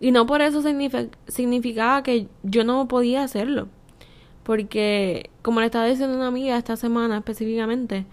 Y 0.00 0.12
no 0.12 0.26
por 0.26 0.40
eso 0.42 0.62
significaba 0.62 2.02
que 2.02 2.28
yo 2.42 2.64
no 2.64 2.86
podía 2.88 3.24
hacerlo. 3.24 3.68
Porque, 4.44 5.30
como 5.42 5.60
le 5.60 5.66
estaba 5.66 5.86
diciendo 5.86 6.16
una 6.16 6.28
amiga 6.28 6.56
esta 6.56 6.76
semana 6.76 7.18
específicamente, 7.18 8.06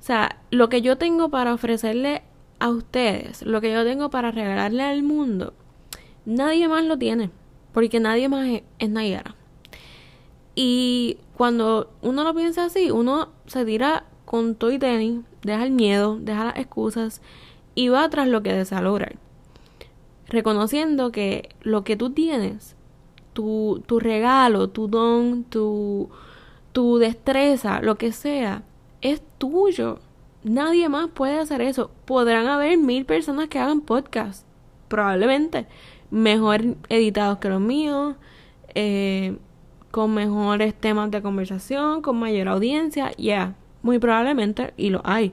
o 0.00 0.02
sea, 0.02 0.40
lo 0.50 0.68
que 0.68 0.82
yo 0.82 0.96
tengo 0.96 1.28
para 1.28 1.54
ofrecerle 1.54 2.22
a 2.58 2.70
ustedes, 2.70 3.42
lo 3.42 3.60
que 3.60 3.72
yo 3.72 3.84
tengo 3.84 4.10
para 4.10 4.30
regalarle 4.30 4.82
al 4.82 5.02
mundo, 5.02 5.54
nadie 6.24 6.66
más 6.66 6.84
lo 6.84 6.98
tiene. 6.98 7.30
Porque 7.72 8.00
nadie 8.00 8.28
más 8.28 8.48
es, 8.78 8.90
Nayara. 8.90 9.36
Y 10.54 11.18
cuando 11.36 11.92
uno 12.02 12.24
lo 12.24 12.34
piensa 12.34 12.64
así, 12.64 12.90
uno 12.90 13.28
se 13.46 13.64
tira 13.64 14.04
con 14.24 14.56
todo 14.56 14.72
y 14.72 14.78
tenis, 14.78 15.20
deja 15.42 15.64
el 15.64 15.70
miedo, 15.70 16.18
deja 16.20 16.46
las 16.46 16.56
excusas 16.56 17.22
y 17.76 17.88
va 17.88 18.08
tras 18.08 18.26
lo 18.26 18.42
que 18.42 18.52
desea 18.52 18.80
lograr 18.80 19.16
reconociendo 20.28 21.10
que 21.10 21.48
lo 21.62 21.84
que 21.84 21.96
tú 21.96 22.10
tienes, 22.10 22.76
tu, 23.32 23.82
tu 23.86 23.98
regalo, 23.98 24.68
tu 24.68 24.88
don, 24.88 25.44
tu, 25.44 26.10
tu 26.72 26.98
destreza, 26.98 27.80
lo 27.80 27.96
que 27.96 28.12
sea, 28.12 28.62
es 29.00 29.22
tuyo. 29.38 30.00
Nadie 30.44 30.88
más 30.88 31.08
puede 31.10 31.38
hacer 31.38 31.60
eso. 31.60 31.90
Podrán 32.04 32.46
haber 32.46 32.78
mil 32.78 33.04
personas 33.04 33.48
que 33.48 33.58
hagan 33.58 33.80
podcast, 33.80 34.46
probablemente, 34.88 35.66
mejor 36.10 36.76
editados 36.88 37.38
que 37.38 37.48
los 37.48 37.60
míos, 37.60 38.16
eh, 38.74 39.36
con 39.90 40.14
mejores 40.14 40.74
temas 40.74 41.10
de 41.10 41.22
conversación, 41.22 42.02
con 42.02 42.18
mayor 42.18 42.48
audiencia, 42.48 43.12
ya, 43.16 43.54
muy 43.82 43.98
probablemente, 43.98 44.74
y 44.76 44.90
lo 44.90 45.00
hay. 45.04 45.32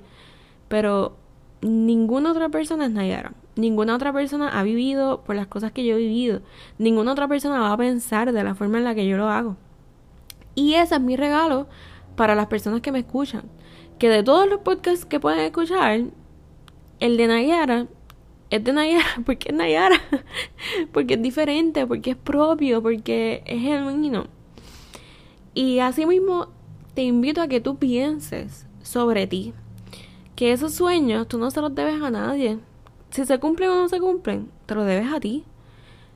Pero 0.68 1.18
ninguna 1.62 2.32
otra 2.32 2.50
persona 2.50 2.86
es 2.86 2.92
Nayara. 2.92 3.34
Ninguna 3.56 3.96
otra 3.96 4.12
persona 4.12 4.50
ha 4.50 4.63
vivido 4.63 5.24
por 5.24 5.36
las 5.36 5.48
cosas 5.48 5.72
que 5.72 5.86
yo 5.86 5.96
he 5.96 6.00
vivido. 6.00 6.41
Ninguna 6.78 7.13
otra 7.13 7.28
persona 7.28 7.60
va 7.60 7.72
a 7.72 7.78
pensar 7.78 8.34
de 8.34 8.44
la 8.44 8.54
forma 8.54 8.78
en 8.78 8.84
la 8.84 8.96
que 8.96 9.08
yo 9.08 9.15
lo 9.15 9.30
hago. 9.30 9.56
Y 10.56 10.74
ese 10.74 10.96
es 10.96 11.02
mi 11.02 11.15
regalo 11.15 11.68
para 12.18 12.36
las 12.36 12.48
personas 12.48 12.82
que 12.82 12.91
me 12.91 13.00
escuchan. 13.00 13.44
Que 13.98 14.10
de 14.10 14.24
todos 14.24 14.50
los 14.50 14.60
podcasts 14.60 15.06
que 15.06 15.22
pueden 15.22 15.39
escuchar, 15.39 16.02
el 17.00 17.18
de 17.18 17.28
Nayara 17.28 17.88
es 18.50 18.63
de 18.63 18.74
Nayara 18.74 19.06
porque 19.26 19.50
es 19.50 19.56
Nayara. 19.56 20.02
porque 20.91 21.13
es 21.13 21.22
diferente, 21.22 21.88
porque 21.88 22.12
es 22.12 22.18
propio, 22.18 22.82
porque 22.82 23.41
es 23.46 23.62
genuino. 23.62 24.28
Y 25.54 25.80
asimismo 25.80 26.50
te 26.94 27.04
invito 27.04 27.41
a 27.41 27.48
que 27.48 27.62
tú 27.62 27.78
pienses 27.78 28.68
sobre 28.82 29.28
ti. 29.28 29.54
Que 30.36 30.52
esos 30.52 30.74
sueños 30.74 31.30
tú 31.30 31.38
no 31.38 31.50
se 31.52 31.62
los 31.62 31.74
debes 31.74 32.02
a 32.02 32.12
nadie 32.12 32.60
si 33.15 33.23
se 33.25 33.39
cumplen 33.39 33.69
o 33.69 33.75
no 33.75 33.88
se 33.88 34.01
cumplen, 34.01 34.51
te 34.65 34.75
lo 34.75 34.84
debes 34.84 35.08
a 35.13 35.21
ti. 35.21 35.45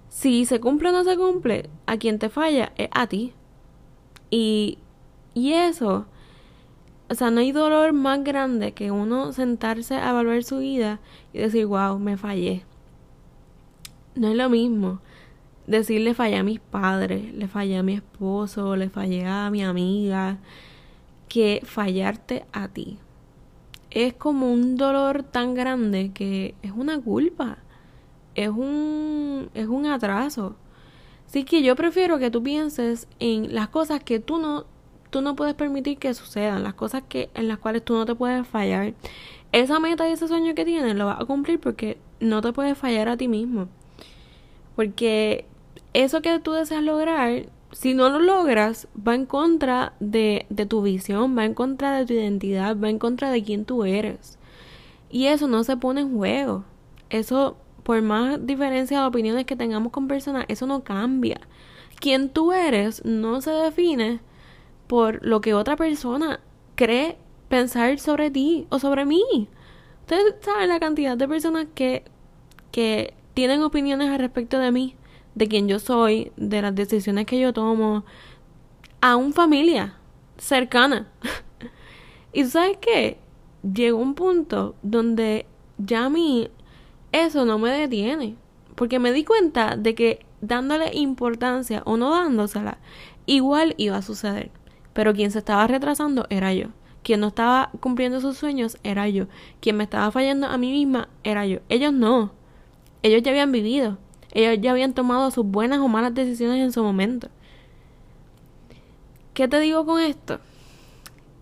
Si 0.09 0.43
se 0.43 0.59
cumple 0.59 0.89
o 0.89 0.91
no 0.91 1.05
se 1.05 1.15
cumple, 1.15 1.69
a 1.85 1.95
quien 1.95 2.19
te 2.19 2.27
falla 2.27 2.73
es 2.75 2.89
a 2.91 3.07
ti. 3.07 3.31
Y, 4.29 4.79
y 5.33 5.53
eso, 5.53 6.07
o 7.09 7.15
sea, 7.15 7.31
no 7.31 7.39
hay 7.39 7.53
dolor 7.53 7.93
más 7.93 8.21
grande 8.25 8.73
que 8.73 8.91
uno 8.91 9.31
sentarse 9.31 9.95
a 9.95 10.09
evaluar 10.09 10.43
su 10.43 10.57
vida 10.57 10.99
y 11.31 11.37
decir, 11.37 11.67
wow, 11.67 11.97
me 11.99 12.17
fallé. 12.17 12.65
No 14.15 14.27
es 14.27 14.35
lo 14.35 14.49
mismo 14.49 14.99
decirle 15.67 16.13
fallé 16.13 16.35
a 16.35 16.43
mis 16.43 16.59
padres, 16.59 17.33
le 17.33 17.47
fallé 17.47 17.77
a 17.77 17.83
mi 17.83 17.93
esposo, 17.93 18.75
le 18.75 18.89
fallé 18.89 19.25
a 19.25 19.49
mi 19.49 19.63
amiga, 19.63 20.39
que 21.29 21.61
fallarte 21.63 22.45
a 22.51 22.67
ti 22.67 22.99
es 23.91 24.13
como 24.13 24.51
un 24.51 24.75
dolor 24.75 25.23
tan 25.23 25.53
grande 25.53 26.11
que 26.13 26.55
es 26.61 26.71
una 26.71 26.99
culpa, 26.99 27.57
es 28.35 28.49
un, 28.49 29.49
es 29.53 29.67
un 29.67 29.85
atraso. 29.85 30.55
Así 31.27 31.43
que 31.43 31.61
yo 31.61 31.75
prefiero 31.75 32.19
que 32.19 32.31
tú 32.31 32.41
pienses 32.41 33.07
en 33.19 33.53
las 33.53 33.69
cosas 33.69 34.03
que 34.03 34.19
tú 34.19 34.39
no, 34.39 34.65
tú 35.09 35.21
no 35.21 35.35
puedes 35.35 35.53
permitir 35.53 35.97
que 35.97 36.13
sucedan, 36.13 36.63
las 36.63 36.73
cosas 36.73 37.03
que, 37.07 37.29
en 37.33 37.47
las 37.47 37.59
cuales 37.59 37.83
tú 37.83 37.93
no 37.93 38.05
te 38.05 38.15
puedes 38.15 38.47
fallar. 38.47 38.93
Esa 39.51 39.79
meta 39.79 40.07
y 40.07 40.13
ese 40.13 40.27
sueño 40.27 40.53
que 40.55 40.65
tienes 40.65 40.95
lo 40.95 41.05
vas 41.05 41.21
a 41.21 41.25
cumplir 41.25 41.59
porque 41.59 41.97
no 42.19 42.41
te 42.41 42.53
puedes 42.53 42.77
fallar 42.77 43.09
a 43.09 43.17
ti 43.17 43.27
mismo. 43.27 43.67
Porque 44.75 45.45
eso 45.93 46.21
que 46.21 46.39
tú 46.39 46.51
deseas 46.51 46.83
lograr 46.83 47.47
si 47.71 47.93
no 47.93 48.09
lo 48.09 48.19
logras, 48.19 48.87
va 48.95 49.15
en 49.15 49.25
contra 49.25 49.93
de, 49.99 50.45
de, 50.49 50.65
tu 50.65 50.81
visión, 50.81 51.37
va 51.37 51.45
en 51.45 51.53
contra 51.53 51.97
de 51.97 52.05
tu 52.05 52.13
identidad, 52.13 52.77
va 52.77 52.89
en 52.89 52.99
contra 52.99 53.31
de 53.31 53.43
quién 53.43 53.65
tú 53.65 53.83
eres. 53.83 54.39
Y 55.09 55.27
eso 55.27 55.47
no 55.47 55.63
se 55.63 55.77
pone 55.77 56.01
en 56.01 56.15
juego. 56.15 56.65
Eso 57.09 57.57
por 57.83 58.01
más 58.01 58.45
diferencia 58.45 59.01
de 59.01 59.07
opiniones 59.07 59.45
que 59.45 59.55
tengamos 59.55 59.91
con 59.91 60.07
personas, 60.07 60.45
eso 60.47 60.67
no 60.67 60.83
cambia. 60.83 61.41
Quien 61.99 62.29
tú 62.29 62.51
eres 62.51 63.03
no 63.03 63.41
se 63.41 63.51
define 63.51 64.19
por 64.87 65.25
lo 65.25 65.41
que 65.41 65.53
otra 65.53 65.75
persona 65.75 66.39
cree 66.75 67.17
pensar 67.47 67.99
sobre 67.99 68.31
ti 68.31 68.67
o 68.69 68.79
sobre 68.79 69.05
mí. 69.05 69.49
Ustedes 70.01 70.35
saben 70.41 70.69
la 70.69 70.79
cantidad 70.79 71.17
de 71.17 71.27
personas 71.27 71.67
que, 71.73 72.03
que 72.71 73.13
tienen 73.33 73.63
opiniones 73.63 74.09
al 74.09 74.19
respecto 74.19 74.59
de 74.59 74.71
mí, 74.71 74.95
de 75.35 75.47
quién 75.47 75.67
yo 75.67 75.79
soy, 75.79 76.31
de 76.37 76.61
las 76.61 76.75
decisiones 76.75 77.25
que 77.25 77.39
yo 77.39 77.53
tomo, 77.53 78.03
aún 79.01 79.33
familia 79.33 79.95
cercana. 80.37 81.07
y 82.33 82.45
sabes 82.45 82.77
qué? 82.81 83.17
Llegó 83.61 83.99
un 83.99 84.15
punto 84.15 84.75
donde 84.81 85.45
ya 85.77 86.05
a 86.05 86.09
mí 86.09 86.49
eso 87.11 87.45
no 87.45 87.59
me 87.59 87.71
detiene. 87.71 88.35
Porque 88.75 88.99
me 88.99 89.11
di 89.11 89.25
cuenta 89.25 89.75
de 89.75 89.93
que 89.95 90.25
dándole 90.41 90.91
importancia 90.93 91.81
o 91.85 91.97
no 91.97 92.11
dándosela, 92.11 92.77
igual 93.25 93.73
iba 93.77 93.97
a 93.97 94.01
suceder. 94.01 94.51
Pero 94.93 95.13
quien 95.13 95.31
se 95.31 95.39
estaba 95.39 95.67
retrasando 95.67 96.25
era 96.29 96.53
yo. 96.53 96.67
Quien 97.03 97.21
no 97.21 97.27
estaba 97.27 97.71
cumpliendo 97.79 98.21
sus 98.21 98.37
sueños 98.37 98.77
era 98.83 99.07
yo. 99.09 99.27
Quien 99.61 99.77
me 99.77 99.83
estaba 99.83 100.11
fallando 100.11 100.47
a 100.47 100.57
mí 100.57 100.71
misma 100.71 101.09
era 101.23 101.45
yo. 101.45 101.59
Ellos 101.69 101.93
no. 101.93 102.31
Ellos 103.03 103.21
ya 103.23 103.31
habían 103.31 103.51
vivido. 103.51 103.97
Ellos 104.33 104.59
ya 104.61 104.71
habían 104.71 104.93
tomado 104.93 105.31
sus 105.31 105.45
buenas 105.45 105.79
o 105.79 105.87
malas 105.87 106.13
decisiones 106.13 106.63
en 106.63 106.71
su 106.71 106.83
momento. 106.83 107.29
¿Qué 109.33 109.47
te 109.47 109.59
digo 109.59 109.85
con 109.85 110.01
esto? 110.01 110.39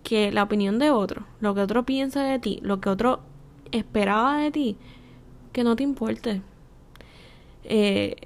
Que 0.02 0.32
la 0.32 0.44
opinión 0.44 0.78
de 0.78 0.90
otro, 0.90 1.26
lo 1.40 1.54
que 1.54 1.60
otro 1.60 1.84
piensa 1.84 2.22
de 2.22 2.38
ti, 2.38 2.60
lo 2.62 2.80
que 2.80 2.88
otro 2.88 3.20
esperaba 3.72 4.38
de 4.38 4.50
ti, 4.50 4.76
que 5.52 5.64
no 5.64 5.76
te 5.76 5.82
importe. 5.82 6.42
Eh, 7.64 8.16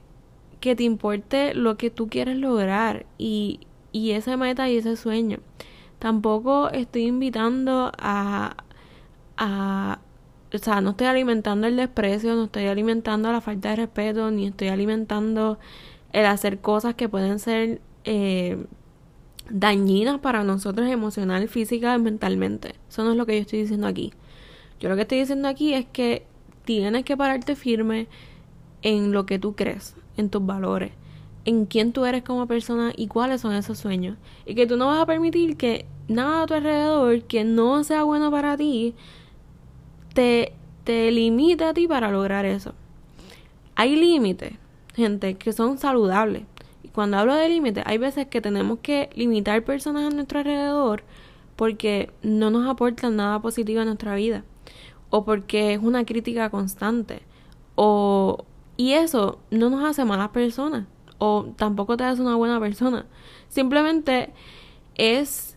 que 0.60 0.76
te 0.76 0.84
importe 0.84 1.54
lo 1.54 1.76
que 1.76 1.90
tú 1.90 2.08
quieres 2.08 2.36
lograr 2.36 3.04
y, 3.18 3.60
y 3.90 4.12
esa 4.12 4.36
meta 4.36 4.70
y 4.70 4.76
ese 4.76 4.96
sueño. 4.96 5.38
Tampoco 5.98 6.70
estoy 6.70 7.06
invitando 7.06 7.92
a, 7.98 8.56
a, 9.36 9.98
o 10.54 10.58
sea, 10.58 10.80
no 10.80 10.90
estoy 10.90 11.06
alimentando 11.06 11.66
el 11.66 11.76
desprecio, 11.76 12.34
no 12.34 12.44
estoy 12.44 12.66
alimentando 12.66 13.32
la 13.32 13.40
falta 13.40 13.70
de 13.70 13.76
respeto, 13.76 14.30
ni 14.30 14.46
estoy 14.46 14.68
alimentando 14.68 15.58
el 16.12 16.26
hacer 16.26 16.60
cosas 16.60 16.94
que 16.94 17.08
pueden 17.08 17.38
ser 17.38 17.80
eh, 18.04 18.64
dañinas 19.48 20.18
para 20.20 20.44
nosotros 20.44 20.88
emocional, 20.88 21.48
física 21.48 21.94
y 21.94 21.98
mentalmente. 21.98 22.74
Eso 22.88 23.04
no 23.04 23.12
es 23.12 23.16
lo 23.16 23.26
que 23.26 23.36
yo 23.36 23.40
estoy 23.42 23.60
diciendo 23.60 23.86
aquí. 23.86 24.12
Yo 24.80 24.88
lo 24.88 24.96
que 24.96 25.02
estoy 25.02 25.20
diciendo 25.20 25.48
aquí 25.48 25.74
es 25.74 25.86
que 25.86 26.26
tienes 26.64 27.04
que 27.04 27.16
pararte 27.16 27.56
firme 27.56 28.08
en 28.82 29.12
lo 29.12 29.26
que 29.26 29.38
tú 29.38 29.54
crees, 29.54 29.94
en 30.16 30.28
tus 30.28 30.44
valores, 30.44 30.92
en 31.44 31.66
quién 31.66 31.92
tú 31.92 32.04
eres 32.04 32.22
como 32.22 32.46
persona 32.46 32.92
y 32.96 33.06
cuáles 33.06 33.40
son 33.40 33.54
esos 33.54 33.78
sueños. 33.78 34.18
Y 34.44 34.54
que 34.54 34.66
tú 34.66 34.76
no 34.76 34.86
vas 34.86 35.00
a 35.00 35.06
permitir 35.06 35.56
que 35.56 35.86
nada 36.08 36.42
a 36.42 36.46
tu 36.46 36.54
alrededor 36.54 37.22
que 37.22 37.44
no 37.44 37.84
sea 37.84 38.02
bueno 38.04 38.30
para 38.30 38.56
ti 38.56 38.94
te, 40.14 40.52
te 40.84 41.10
limite 41.10 41.64
a 41.64 41.74
ti 41.74 41.86
para 41.88 42.10
lograr 42.10 42.44
eso. 42.44 42.74
Hay 43.74 43.96
límites, 43.96 44.52
gente, 44.94 45.34
que 45.34 45.52
son 45.52 45.78
saludables. 45.78 46.42
Y 46.82 46.88
cuando 46.88 47.18
hablo 47.18 47.34
de 47.34 47.48
límites, 47.48 47.84
hay 47.86 47.98
veces 47.98 48.26
que 48.26 48.40
tenemos 48.40 48.78
que 48.80 49.10
limitar 49.14 49.64
personas 49.64 50.12
a 50.12 50.14
nuestro 50.14 50.40
alrededor 50.40 51.04
porque 51.56 52.10
no 52.22 52.50
nos 52.50 52.68
aportan 52.68 53.16
nada 53.16 53.40
positivo 53.40 53.80
a 53.80 53.84
nuestra 53.84 54.14
vida 54.14 54.44
o 55.10 55.24
porque 55.24 55.74
es 55.74 55.82
una 55.82 56.04
crítica 56.04 56.50
constante 56.50 57.22
o 57.74 58.44
y 58.76 58.92
eso 58.94 59.38
no 59.50 59.70
nos 59.70 59.84
hace 59.84 60.04
malas 60.04 60.30
personas 60.30 60.86
o 61.18 61.52
tampoco 61.56 61.96
te 61.96 62.04
hace 62.04 62.22
una 62.22 62.36
buena 62.36 62.58
persona 62.58 63.06
simplemente 63.48 64.32
es 64.94 65.51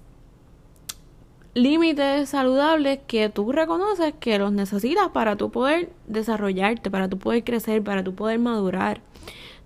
límites 1.56 2.30
saludables 2.30 3.00
que 3.08 3.30
tú 3.30 3.52
reconoces 3.52 4.14
que 4.20 4.38
los 4.38 4.52
necesitas 4.52 5.10
para 5.10 5.36
tu 5.36 5.50
poder 5.50 5.90
desarrollarte 6.06 6.92
para 6.92 7.10
tu 7.10 7.18
poder 7.18 7.44
crecer 7.44 7.82
para 7.82 8.04
tu 8.04 8.14
poder 8.14 8.38
madurar 8.38 9.02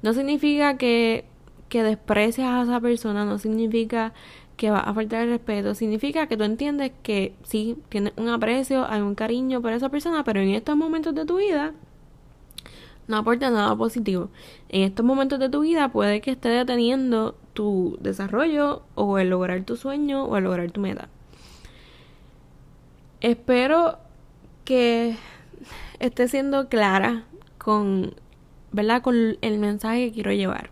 no 0.01 0.13
significa 0.13 0.77
que 0.77 1.25
que 1.67 1.83
desprecias 1.83 2.47
a 2.47 2.63
esa 2.63 2.79
persona 2.79 3.25
no 3.25 3.37
significa 3.37 4.13
que 4.57 4.71
va 4.71 4.79
a 4.81 4.93
faltar 4.93 5.21
el 5.21 5.29
respeto, 5.29 5.73
significa 5.73 6.27
que 6.27 6.35
tú 6.35 6.43
entiendes 6.43 6.91
que 7.01 7.33
sí, 7.43 7.77
tienes 7.87 8.11
un 8.17 8.27
aprecio, 8.27 8.85
hay 8.89 8.99
un 8.99 9.15
cariño 9.15 9.61
por 9.61 9.71
esa 9.71 9.87
persona, 9.87 10.25
pero 10.25 10.41
en 10.41 10.49
estos 10.49 10.75
momentos 10.75 11.15
de 11.15 11.25
tu 11.25 11.37
vida 11.37 11.71
no 13.07 13.17
aporta 13.17 13.49
nada 13.49 13.73
positivo. 13.77 14.29
En 14.67 14.81
estos 14.83 15.05
momentos 15.05 15.39
de 15.39 15.47
tu 15.47 15.61
vida 15.61 15.89
puede 15.93 16.19
que 16.19 16.31
esté 16.31 16.49
deteniendo 16.49 17.35
tu 17.53 17.97
desarrollo 18.01 18.81
o 18.95 19.17
el 19.17 19.29
lograr 19.29 19.63
tu 19.63 19.77
sueño 19.77 20.25
o 20.25 20.35
el 20.35 20.43
lograr 20.43 20.69
tu 20.71 20.81
meta. 20.81 21.07
Espero 23.21 23.97
que 24.65 25.15
esté 25.99 26.27
siendo 26.27 26.69
clara 26.69 27.25
con, 27.57 28.15
¿verdad? 28.71 29.01
Con 29.01 29.37
el 29.41 29.59
mensaje 29.59 30.07
que 30.07 30.13
quiero 30.13 30.31
llevar. 30.31 30.69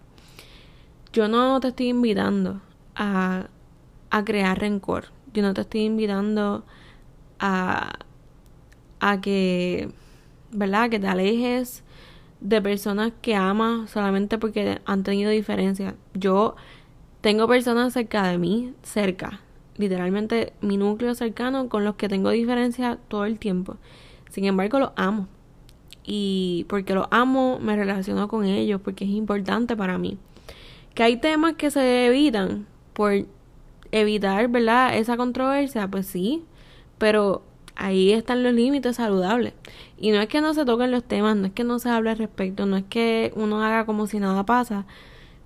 Yo 1.14 1.28
no 1.28 1.60
te 1.60 1.70
estoy 1.70 1.90
invitando 1.90 2.62
a 2.96 3.48
a 4.10 4.24
crear 4.24 4.60
rencor. 4.60 5.06
Yo 5.34 5.42
no 5.42 5.54
te 5.54 5.62
estoy 5.62 5.82
invitando 5.82 6.66
a, 7.40 8.00
a 9.00 9.22
que, 9.22 9.90
¿verdad? 10.52 10.90
Que 10.90 11.00
te 11.00 11.08
alejes 11.08 11.84
de 12.40 12.62
personas 12.62 13.12
que 13.22 13.36
amas 13.36 13.90
solamente 13.90 14.38
porque 14.38 14.80
han 14.86 15.04
tenido 15.04 15.32
diferencias. 15.32 15.96
Yo 16.14 16.56
tengo 17.22 17.48
personas 17.48 17.94
cerca 17.94 18.28
de 18.28 18.38
mí, 18.38 18.74
cerca, 18.84 19.42
literalmente 19.78 20.54
mi 20.62 20.78
núcleo 20.78 21.16
cercano 21.16 21.70
con 21.70 21.84
los 21.84 21.96
que 21.96 22.10
tengo 22.10 22.30
diferencias 22.30 22.98
todo 23.08 23.26
el 23.26 23.40
tiempo. 23.40 23.78
Sin 24.30 24.46
embargo, 24.46 24.80
los 24.80 24.92
amo. 24.96 25.28
Y 26.04 26.66
porque 26.70 26.94
los 26.94 27.08
amo, 27.12 27.60
me 27.60 27.76
relaciono 27.76 28.28
con 28.28 28.46
ellos, 28.46 28.82
porque 28.82 29.06
es 29.06 29.12
importante 29.12 29.76
para 29.76 29.98
mí. 29.98 30.18
Que 30.94 31.04
hay 31.04 31.18
temas 31.18 31.54
que 31.56 31.70
se 31.70 32.08
evitan 32.08 32.66
por 32.94 33.14
evitar, 33.92 34.48
¿verdad? 34.48 34.98
Esa 34.98 35.18
controversia, 35.18 35.88
pues 35.88 36.08
sí, 36.08 36.44
pero 36.98 37.44
ahí 37.76 38.12
están 38.12 38.44
los 38.44 38.54
límites 38.54 38.96
saludables. 38.96 39.54
Y 39.98 40.12
no 40.12 40.22
es 40.22 40.28
que 40.28 40.42
no 40.42 40.54
se 40.54 40.66
toquen 40.66 40.92
los 40.92 41.04
temas, 41.04 41.36
no 41.36 41.48
es 41.48 41.54
que 41.54 41.64
no 41.64 41.80
se 41.80 41.90
hable 41.90 42.12
al 42.12 42.18
respecto, 42.18 42.66
no 42.66 42.78
es 42.78 42.86
que 42.90 43.32
uno 43.36 43.64
haga 43.64 43.86
como 43.86 44.08
si 44.08 44.20
nada 44.20 44.46
pasa, 44.46 44.86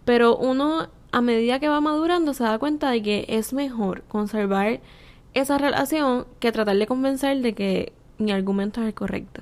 pero 0.06 0.38
uno 0.38 0.90
a 1.12 1.22
medida 1.22 1.60
que 1.60 1.70
va 1.70 1.82
madurando 1.82 2.34
se 2.34 2.44
da 2.44 2.58
cuenta 2.60 2.90
de 2.92 3.02
que 3.02 3.26
es 3.28 3.54
mejor 3.54 4.04
conservar 4.04 4.80
esa 5.34 5.58
relación 5.58 6.26
que 6.40 6.52
tratar 6.52 6.78
de 6.78 6.88
convencer 6.88 7.42
de 7.42 7.54
que 7.54 7.94
mi 8.18 8.32
argumento 8.32 8.82
es 8.82 8.88
el 8.88 8.94
correcto. 8.94 9.42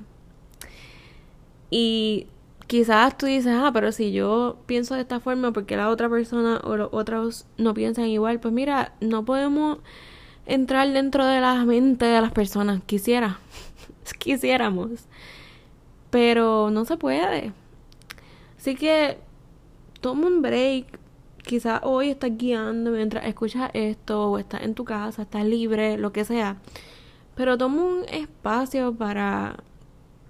Y 1.70 2.26
quizás 2.66 3.18
tú 3.18 3.26
dices, 3.26 3.52
ah, 3.56 3.70
pero 3.72 3.90
si 3.90 4.12
yo 4.12 4.58
pienso 4.66 4.94
de 4.94 5.00
esta 5.00 5.20
forma 5.20 5.52
porque 5.52 5.76
la 5.76 5.88
otra 5.88 6.08
persona 6.08 6.60
o 6.62 6.76
los 6.76 6.88
otros 6.92 7.46
no 7.56 7.74
piensan 7.74 8.06
igual, 8.06 8.40
pues 8.40 8.54
mira, 8.54 8.92
no 9.00 9.24
podemos 9.24 9.78
entrar 10.46 10.88
dentro 10.92 11.26
de 11.26 11.40
la 11.40 11.64
mente 11.64 12.04
de 12.04 12.20
las 12.20 12.32
personas. 12.32 12.80
Quisiera, 12.86 13.38
quisiéramos, 14.18 14.90
pero 16.10 16.70
no 16.70 16.84
se 16.84 16.96
puede. 16.96 17.52
Así 18.56 18.76
que 18.76 19.18
toma 20.00 20.28
un 20.28 20.42
break. 20.42 20.99
Quizás 21.50 21.80
hoy 21.82 22.10
estás 22.10 22.30
guiando 22.38 22.92
mientras 22.92 23.26
escuchas 23.26 23.72
esto 23.74 24.30
o 24.30 24.38
estás 24.38 24.62
en 24.62 24.76
tu 24.76 24.84
casa, 24.84 25.22
estás 25.22 25.44
libre, 25.44 25.98
lo 25.98 26.12
que 26.12 26.24
sea. 26.24 26.58
Pero 27.34 27.58
toma 27.58 27.82
un 27.82 28.04
espacio 28.04 28.94
para 28.94 29.56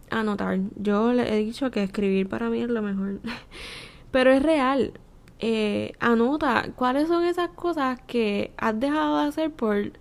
anotar. 0.09 0.61
Yo 0.76 1.12
le 1.12 1.30
he 1.30 1.44
dicho 1.44 1.70
que 1.70 1.83
escribir 1.83 2.26
para 2.26 2.48
mí 2.48 2.62
es 2.62 2.70
lo 2.70 2.80
mejor. 2.80 3.20
Pero 4.11 4.30
es 4.33 4.42
real. 4.42 4.94
Eh, 5.40 5.92
anota 6.00 6.70
cuáles 6.74 7.09
son 7.09 7.22
esas 7.24 7.50
cosas 7.50 8.00
que 8.06 8.54
has 8.56 8.80
dejado 8.80 9.18
de 9.18 9.28
hacer 9.28 9.50
por, 9.50 9.92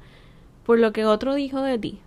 por 0.66 0.80
lo 0.80 0.94
que 0.94 1.04
otro 1.04 1.36
dijo 1.36 1.62
de 1.62 1.78
ti. 1.78 2.00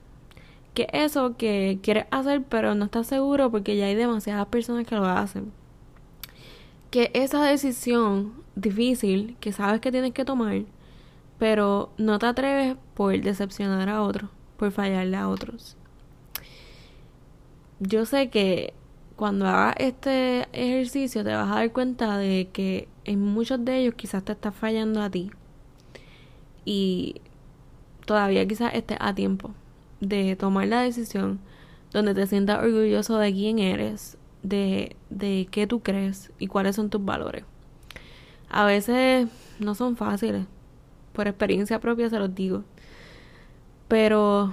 Que 0.72 0.88
eso 0.90 1.36
que 1.36 1.80
quieres 1.82 2.06
hacer 2.10 2.44
pero 2.44 2.74
no 2.74 2.86
estás 2.86 3.08
seguro 3.08 3.50
porque 3.50 3.76
ya 3.76 3.84
hay 3.84 3.94
demasiadas 3.94 4.46
personas 4.46 4.86
que 4.86 4.94
lo 4.94 5.04
hacen. 5.04 5.52
Que 6.90 7.10
esa 7.12 7.44
decisión 7.44 8.41
difícil 8.54 9.36
que 9.40 9.52
sabes 9.52 9.80
que 9.80 9.92
tienes 9.92 10.12
que 10.12 10.24
tomar, 10.24 10.62
pero 11.38 11.92
no 11.98 12.18
te 12.18 12.26
atreves 12.26 12.76
por 12.94 13.18
decepcionar 13.20 13.88
a 13.88 14.02
otros, 14.02 14.30
por 14.56 14.70
fallarle 14.72 15.16
a 15.16 15.28
otros 15.28 15.76
yo 17.82 18.06
sé 18.06 18.30
que 18.30 18.74
cuando 19.16 19.46
hagas 19.46 19.74
este 19.78 20.46
ejercicio 20.52 21.24
te 21.24 21.34
vas 21.34 21.50
a 21.50 21.56
dar 21.56 21.72
cuenta 21.72 22.16
de 22.16 22.48
que 22.52 22.88
en 23.04 23.20
muchos 23.20 23.64
de 23.64 23.78
ellos 23.78 23.94
quizás 23.94 24.24
te 24.24 24.32
está 24.32 24.52
fallando 24.52 25.02
a 25.02 25.10
ti 25.10 25.30
y 26.64 27.20
todavía 28.06 28.46
quizás 28.46 28.74
estés 28.74 28.98
a 29.00 29.14
tiempo 29.14 29.50
de 30.00 30.36
tomar 30.36 30.68
la 30.68 30.82
decisión 30.82 31.40
donde 31.92 32.14
te 32.14 32.26
sientas 32.26 32.62
orgulloso 32.62 33.18
de 33.18 33.32
quién 33.32 33.58
eres 33.58 34.16
de, 34.44 34.96
de 35.10 35.48
qué 35.50 35.66
tú 35.66 35.80
crees 35.80 36.30
y 36.38 36.46
cuáles 36.46 36.76
son 36.76 36.88
tus 36.88 37.04
valores. 37.04 37.44
A 38.52 38.66
veces 38.66 39.28
no 39.60 39.74
son 39.74 39.96
fáciles, 39.96 40.46
por 41.14 41.26
experiencia 41.26 41.80
propia 41.80 42.10
se 42.10 42.18
los 42.18 42.34
digo. 42.34 42.64
Pero 43.88 44.52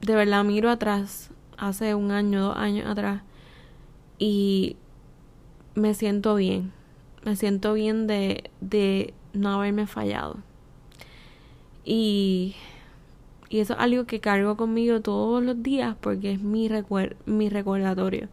de 0.00 0.14
verdad 0.14 0.42
miro 0.42 0.70
atrás, 0.70 1.30
hace 1.58 1.94
un 1.94 2.12
año, 2.12 2.40
dos 2.40 2.56
años 2.56 2.86
atrás, 2.86 3.22
y 4.18 4.76
me 5.74 5.92
siento 5.92 6.34
bien. 6.36 6.72
Me 7.24 7.36
siento 7.36 7.74
bien 7.74 8.06
de, 8.06 8.50
de 8.62 9.12
no 9.34 9.50
haberme 9.50 9.86
fallado. 9.86 10.38
Y, 11.84 12.56
y 13.50 13.60
eso 13.60 13.74
es 13.74 13.80
algo 13.80 14.06
que 14.06 14.20
cargo 14.20 14.56
conmigo 14.56 15.02
todos 15.02 15.42
los 15.42 15.62
días 15.62 15.94
porque 16.00 16.32
es 16.32 16.40
mi, 16.40 16.70
mi 17.26 17.48
recordatorio 17.50 18.28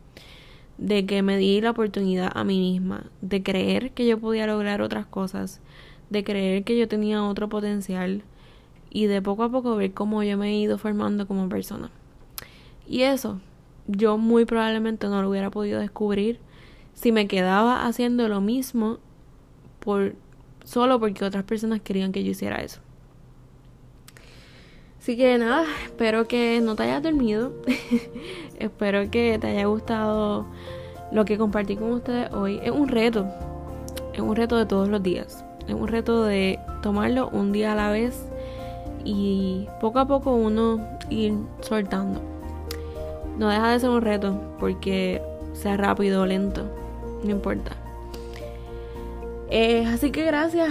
de 0.78 1.06
que 1.06 1.22
me 1.22 1.38
di 1.38 1.62
la 1.62 1.72
oportunidad 1.72 2.32
a 2.34 2.44
mí 2.44 2.60
misma 2.60 3.06
de 3.22 3.44
creer 3.44 3.92
que 3.92 4.08
yo 4.08 4.20
podía 4.20 4.48
lograr 4.48 4.82
otras 4.82 5.06
cosas, 5.06 5.62
de 6.10 6.24
creer 6.24 6.64
que 6.64 6.78
yo 6.78 6.88
tenía 6.88 7.24
otro 7.24 7.50
potencial 7.50 8.24
y 8.90 9.06
de 9.08 9.22
poco 9.22 9.44
a 9.44 9.50
poco 9.50 9.76
ver 9.76 9.94
cómo 9.94 10.24
yo 10.24 10.38
me 10.38 10.50
he 10.50 10.56
ido 10.56 10.78
formando 10.78 11.28
como 11.28 11.50
persona. 11.50 11.90
Y 12.88 13.02
eso 13.02 13.40
yo 13.88 14.18
muy 14.18 14.46
probablemente 14.46 15.08
no 15.08 15.22
lo 15.22 15.30
hubiera 15.30 15.50
podido 15.50 15.80
descubrir 15.80 16.40
si 16.94 17.12
me 17.12 17.28
quedaba 17.28 17.86
haciendo 17.86 18.28
lo 18.28 18.42
mismo 18.42 19.00
por 19.80 20.16
solo 20.64 21.00
porque 21.00 21.26
otras 21.26 21.44
personas 21.44 21.82
querían 21.82 22.12
que 22.12 22.24
yo 22.24 22.32
hiciera 22.32 22.62
eso. 22.62 22.80
Así 25.04 25.18
que 25.18 25.38
nada, 25.38 25.66
espero 25.84 26.30
que 26.30 26.62
no 26.62 26.78
te 26.78 26.84
hayas 26.84 27.04
dormido. 27.04 27.52
espero 28.58 29.12
que 29.12 29.38
te 29.38 29.48
haya 29.48 29.66
gustado 29.66 30.46
lo 31.12 31.26
que 31.26 31.38
compartí 31.38 31.76
con 31.76 31.92
ustedes 31.92 32.32
hoy. 32.32 32.62
Es 32.64 32.72
un 32.72 32.88
reto. 32.88 33.28
Es 34.14 34.22
un 34.22 34.34
reto 34.34 34.56
de 34.56 34.66
todos 34.66 34.88
los 34.88 35.04
días. 35.04 35.44
Es 35.68 35.74
un 35.74 35.90
reto 35.90 36.24
de 36.24 36.58
tomarlo 36.82 37.28
un 37.34 37.52
día 37.52 37.74
a 37.74 37.76
la 37.76 37.92
vez 37.92 38.26
y 39.04 39.68
poco 39.82 40.00
a 40.00 40.08
poco 40.08 40.36
uno 40.36 40.80
ir 41.10 41.34
soltando. 41.60 42.22
No 43.38 43.50
deja 43.50 43.74
de 43.74 43.82
ser 43.82 43.90
un 43.90 44.02
reto 44.02 44.40
porque 44.58 45.22
sea 45.52 45.76
rápido 45.76 46.22
o 46.22 46.26
lento. 46.26 46.64
No 47.26 47.30
importa. 47.30 47.74
Eh, 49.50 49.86
así 49.86 50.12
que 50.12 50.24
gracias 50.24 50.70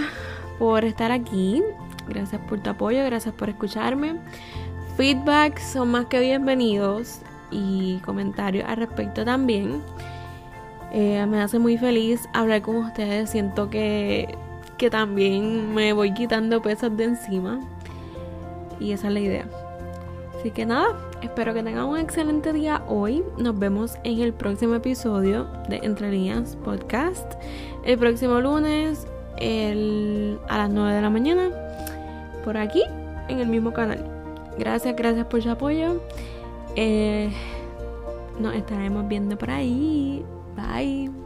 por 0.57 0.85
estar 0.85 1.11
aquí. 1.11 1.61
Gracias 2.07 2.41
por 2.47 2.59
tu 2.59 2.69
apoyo, 2.69 3.03
gracias 3.05 3.33
por 3.33 3.49
escucharme. 3.49 4.15
Feedbacks 4.97 5.63
son 5.63 5.91
más 5.91 6.05
que 6.05 6.19
bienvenidos 6.19 7.19
y 7.49 7.97
comentarios 8.05 8.65
al 8.67 8.77
respecto 8.77 9.25
también. 9.25 9.81
Eh, 10.91 11.25
me 11.25 11.41
hace 11.41 11.57
muy 11.57 11.77
feliz 11.77 12.29
hablar 12.33 12.61
con 12.61 12.75
ustedes. 12.75 13.31
Siento 13.31 13.69
que, 13.69 14.37
que 14.77 14.89
también 14.89 15.73
me 15.73 15.93
voy 15.93 16.13
quitando 16.13 16.61
pesas 16.61 16.95
de 16.95 17.05
encima. 17.05 17.59
Y 18.79 18.91
esa 18.91 19.07
es 19.07 19.13
la 19.13 19.19
idea. 19.19 19.45
Así 20.37 20.51
que 20.51 20.65
nada, 20.65 20.89
espero 21.21 21.53
que 21.53 21.63
tengan 21.63 21.85
un 21.85 21.97
excelente 21.97 22.53
día 22.53 22.83
hoy. 22.87 23.23
Nos 23.37 23.57
vemos 23.57 23.97
en 24.03 24.19
el 24.19 24.33
próximo 24.33 24.75
episodio 24.75 25.47
de 25.69 25.77
Entre 25.77 26.11
Líneas 26.11 26.57
Podcast. 26.57 27.33
El 27.83 27.97
próximo 27.97 28.39
lunes 28.41 29.07
a 29.39 30.57
las 30.57 30.69
9 30.69 30.93
de 30.93 31.01
la 31.01 31.09
mañana. 31.09 31.62
Por 32.43 32.57
aquí, 32.57 32.83
en 33.29 33.39
el 33.39 33.47
mismo 33.47 33.71
canal. 33.73 34.03
Gracias, 34.57 34.95
gracias 34.95 35.25
por 35.27 35.41
su 35.41 35.49
apoyo. 35.49 36.01
Eh, 36.75 37.31
nos 38.39 38.55
estaremos 38.55 39.07
viendo 39.07 39.37
por 39.37 39.49
ahí. 39.49 40.23
Bye. 40.55 41.22